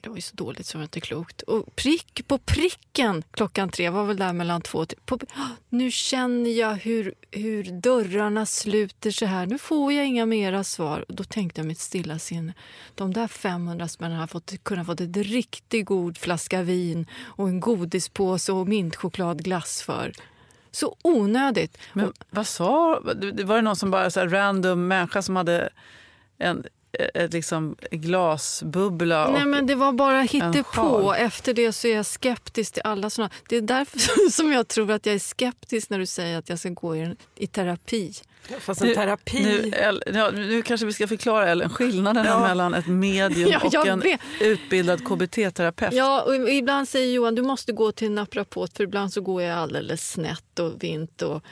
[0.00, 1.42] Det var ju så dåligt så det var inte klokt.
[1.42, 4.98] Och prick på pricken klockan tre var väl där mellan två och tre.
[5.04, 9.46] På, Ah, nu känner jag hur, hur dörrarna sluter sig här.
[9.46, 11.04] Nu får jag inga mera svar.
[11.08, 12.54] Och då tänkte jag mitt stilla sinne.
[12.94, 17.60] De där 500 spännen har fått, kunnat fått ett riktigt god flaska vin och en
[17.60, 20.12] godispåse och mintchokladglass för.
[20.70, 21.78] Så onödigt.
[21.92, 23.00] Men vad sa...
[23.00, 25.70] Det var det någon som bara så random människa som hade
[26.38, 26.64] en
[27.14, 29.26] ett liksom glasbubbla?
[29.26, 31.12] Och, Nej, men det var bara hittepå.
[31.14, 33.30] Efter det så är jag skeptisk till alla såna.
[33.48, 36.58] Det är därför som jag tror att jag är skeptisk när du säger att jag
[36.58, 38.12] ska gå i, i terapi.
[38.60, 39.42] Fast en terapi...
[39.42, 42.40] Nu, El, ja, nu kanske vi ska förklara Ellen, skillnaden Ja.
[42.40, 44.20] mellan ett medium Ja, och en vet.
[44.40, 45.92] utbildad KBT-terapeut.
[45.92, 49.42] Ja, och ibland säger Johan du måste gå till en naprapat för ibland så går
[49.42, 51.22] jag alldeles snett och vint.
[51.22, 51.42] Och,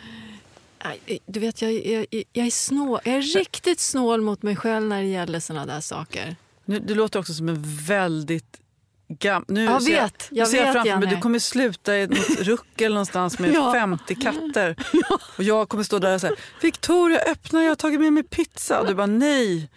[1.27, 3.01] du vet, jag, jag, jag, är snål.
[3.05, 6.37] jag är riktigt snål mot mig själv när det gäller såna där saker.
[6.65, 8.61] Nu, du låter också som en väldigt
[9.09, 9.45] gam...
[9.49, 12.07] Nu Jag ser vet, nu jag ser jag vet, framför mig, du kommer sluta i
[12.07, 13.73] något ruckel någonstans med Ja.
[13.73, 14.77] 50 katter.
[15.37, 18.81] Och jag kommer stå där och säga Victoria öppna, jag har tagit med mig pizza.
[18.81, 19.71] Och du bara nej,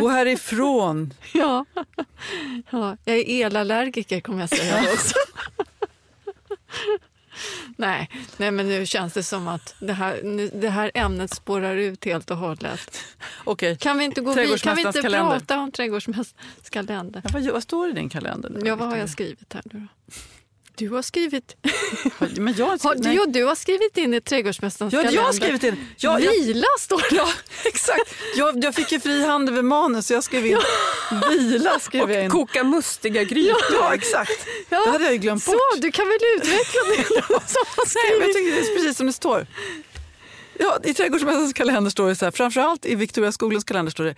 [0.00, 1.14] gå härifrån.
[1.34, 1.64] Ja.
[2.70, 5.14] ja, jag är elallergiker kommer jag säga också.
[7.76, 11.76] nej, nej, men nu känns det som att det här, nu, det här ämnet spårar
[11.76, 13.04] ut helt och hållet.
[13.44, 15.30] Okej, Kan vi inte, gå vid, kan vi inte kalender.
[15.38, 17.20] prata om trädgårdsmästarens kalender?
[17.24, 18.50] ja, vad, vad står i din kalender?
[18.50, 20.12] nu, Ja, vad har jag skrivit här nu då?
[20.74, 21.56] Du har skrivit,
[22.36, 25.86] Men jag, har, du, du har skrivit in i trädgårdsmästarens Ja, jag har skrivit in.
[25.96, 27.16] Ja, jag, Vila står det.
[27.16, 27.28] ja,
[27.64, 28.14] exakt.
[28.36, 30.58] Jag, jag fick ju fri hand över manus så jag skrev in
[31.30, 31.78] vila.
[31.78, 32.26] Skrev jag in.
[32.26, 33.56] Och koka mustiga grytor.
[33.72, 34.46] Ja, exakt.
[34.68, 34.84] Ja.
[34.84, 35.54] Det hade jag ju glömt bort.
[35.74, 37.64] Så, du kan väl utveckla det som
[37.94, 39.46] Nej, men jag tycker det är precis som det står.
[40.58, 44.14] Ja, I Trädgårdsmästarens kalender står det så här, framförallt i Victoria Skoglunds kalender står det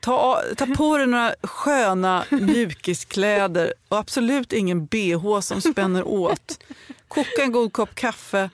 [0.00, 6.64] Ta, ta på dig några sköna mjukiskläder och absolut ingen bh som spänner åt.
[7.08, 8.50] Koka en god kopp kaffe,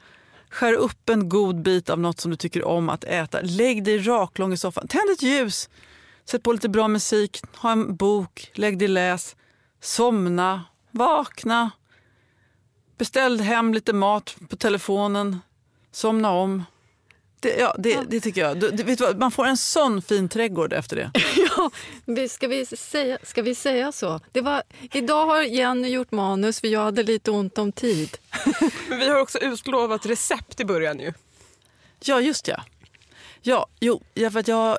[0.51, 3.41] skär upp en god bit av något som du tycker om att äta.
[3.43, 5.69] Lägg dig raklång i soffan, tänd ett ljus,
[6.25, 9.37] sätt på lite bra musik, ha en bok, lägg dig läs,
[9.81, 11.71] somna, vakna.
[12.99, 15.41] Beställ hem lite mat på telefonen,
[15.93, 16.65] somna om.
[17.41, 18.61] Det, ja, det, det tycker jag.
[18.61, 21.11] Du, vet du vad, man får en sån fin trädgård efter det.
[21.57, 21.71] Ja,
[22.29, 24.21] ska, vi säga, ska vi säga så?
[24.33, 24.63] Det var,
[24.93, 28.19] idag har Jenny gjort manus för jag hade lite ont om tid.
[28.89, 31.13] Men vi har också utlovat recept i början ju.
[32.01, 32.65] Ja, just ja.
[33.43, 34.79] Ja, jo, ja, för att jag,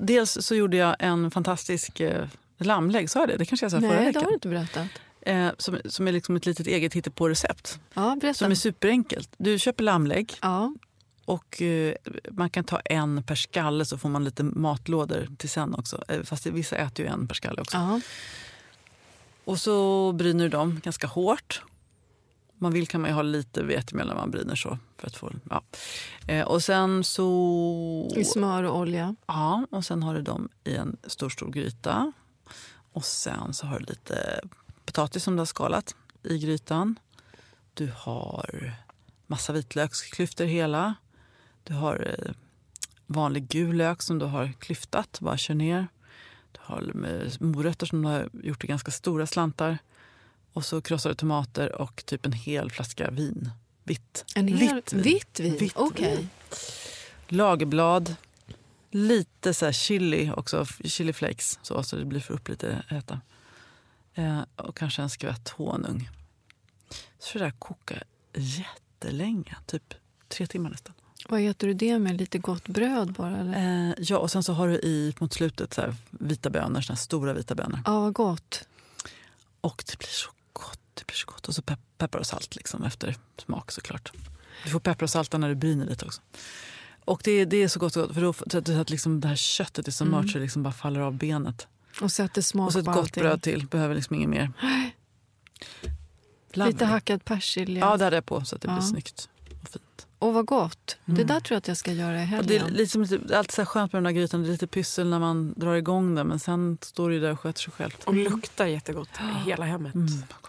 [0.00, 2.26] dels så gjorde jag en fantastisk eh,
[2.58, 3.36] lammlägg, sa jag det?
[3.36, 4.22] Det kanske jag sa förra Nej, det veckan.
[4.22, 4.86] har du inte berättat.
[5.20, 7.78] Eh, som, som är liksom ett litet eget hittepå-recept.
[7.94, 8.34] Ja, berätta.
[8.38, 9.30] Som är superenkelt.
[9.36, 10.72] Du köper lammlägg Ja,
[11.28, 11.94] och eh,
[12.30, 16.04] man kan ta en per skalle så får man lite matlådor till sen också.
[16.08, 17.76] Eh, fast vissa äter ju en per skalle också.
[17.76, 18.00] ja.
[19.44, 21.62] Och så bryner du dem ganska hårt.
[22.48, 24.78] Om man vill kan man ju ha lite vetemjöl när man bryner så.
[24.98, 25.62] För att få, ja.
[26.26, 28.12] eh, och sen så...
[28.16, 29.16] I smör och olja.
[29.26, 32.12] Ja, och sen har du dem i en stor, stor gryta.
[32.92, 34.40] Och sen så har du lite
[34.84, 36.98] potatis som du har skalat i grytan.
[37.74, 38.72] Du har
[39.26, 40.94] massa vitlöksklyftor hela.
[41.68, 42.32] Du har eh,
[43.06, 45.86] vanlig gul lök som du har klyftat, bara kör ner.
[46.52, 46.92] Du har
[47.44, 49.78] morötter som du har gjort i ganska stora slantar.
[50.52, 53.50] Och så krossade tomater och typ en hel flaska vin.
[53.84, 54.24] Vitt.
[54.34, 55.02] En hel, Vitt vin.
[55.02, 55.56] vitt vin.
[55.58, 56.28] Vitt vin.
[57.28, 58.16] Lagerblad,
[58.90, 63.20] lite så chili också, chili flakes så, så det blir för upp lite äta.
[64.14, 66.08] Eh, och kanske en skvätt honung.
[67.18, 68.02] Så det där koka
[68.34, 69.94] jättelänge, typ
[70.28, 70.94] tre timmar nästan.
[71.28, 72.16] Vad äter du det med?
[72.20, 73.36] Lite gott bröd bara?
[73.36, 73.88] Eller?
[73.88, 76.96] Eh, ja, och sen så har du i mot slutet så här, vita bönor, såna
[76.96, 77.80] stora vita bönor.
[77.86, 78.68] Ja, vad gott.
[79.60, 80.80] Och det blir så gott.
[80.94, 81.48] Det blir så gott.
[81.48, 84.12] Och så pep- peppar och salt liksom, efter smak såklart.
[84.64, 86.20] Du får peppar och salta när du bryner lite också.
[87.04, 89.20] Och det, det är så gott, så gott för då, så att, så att liksom
[89.20, 91.66] det här köttet är så mört så det liksom bara faller av benet.
[92.00, 93.22] Och sätter smak Och så ett gott allting.
[93.22, 94.52] bröd till, behöver liksom inget mer.
[96.52, 97.80] Lite hackad persilja.
[97.86, 98.74] Ja, det hade jag på så att det Ja.
[98.74, 99.28] blir snyggt
[100.18, 100.28] och.
[100.28, 100.96] Och vad gott.
[101.04, 101.26] Det Mm.
[101.26, 102.74] där tror jag att jag ska göra i Och det, är helgen.
[102.74, 105.08] lite- det är alltid så här skönt med den här grytan, det är lite pyssel
[105.08, 107.90] när man drar igång den men sen står det ju där och sköter sig själv.
[108.04, 109.08] Och luktar jättegott
[109.44, 109.94] i hela hemmet.
[109.94, 110.08] Mm.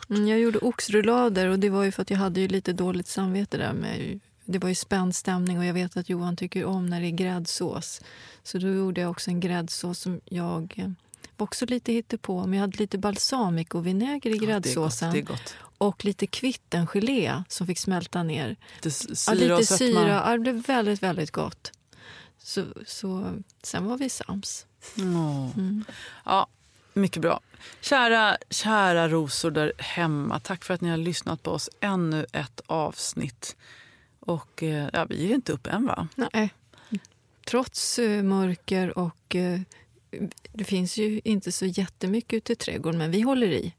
[0.09, 3.07] Mm, jag gjorde oxrullader och det var ju för att jag hade ju lite dåligt
[3.07, 6.85] samvete där med det var ju spänd stämning och jag vet att Johan tycker om
[6.89, 8.01] när det är gräddsås.
[8.43, 10.89] Så då gjorde jag också en gräddsås som jag eh,
[11.41, 12.45] också lite hittepå.
[12.45, 15.11] Men jag hade lite balsamicovinäger i gräddsåsen.
[15.11, 15.55] det är gott.
[15.77, 18.55] Och lite kvittengelé som fick smälta ner.
[18.75, 20.07] Lite syra Ja, lite syra.
[20.25, 21.71] Ja, det blev väldigt, väldigt gott.
[22.37, 23.33] Så, så,
[23.63, 24.65] sen var vi sams.
[24.97, 25.83] Mm.
[26.25, 26.47] Ja,
[26.93, 27.39] mycket bra.
[27.81, 30.39] Kära, kära rosor där hemma.
[30.39, 31.69] Tack för att ni har lyssnat på oss.
[31.79, 33.55] Ännu ett avsnitt.
[34.19, 36.07] Och eh, ja, vi är inte upp än va?
[36.15, 36.53] Nej.
[37.45, 39.59] Trots eh, mörker och eh,
[40.51, 43.73] det finns ju inte så jättemycket ute i trädgården, men vi håller i.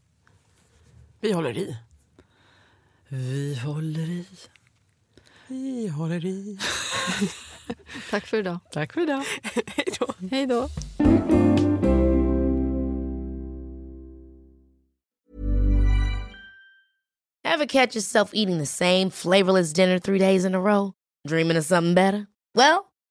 [1.21, 1.77] Vi håller i.
[3.09, 4.27] Vi håller i.
[5.47, 6.59] Vi håller i.
[8.11, 8.59] Tack för idag.
[8.73, 9.25] Tack för idag.
[10.31, 10.69] Hej då.
[17.45, 20.93] Ever catch yourself eating the same flavorless dinner three days in a row?
[21.29, 22.27] Dreaming of something better?
[22.55, 22.90] Well,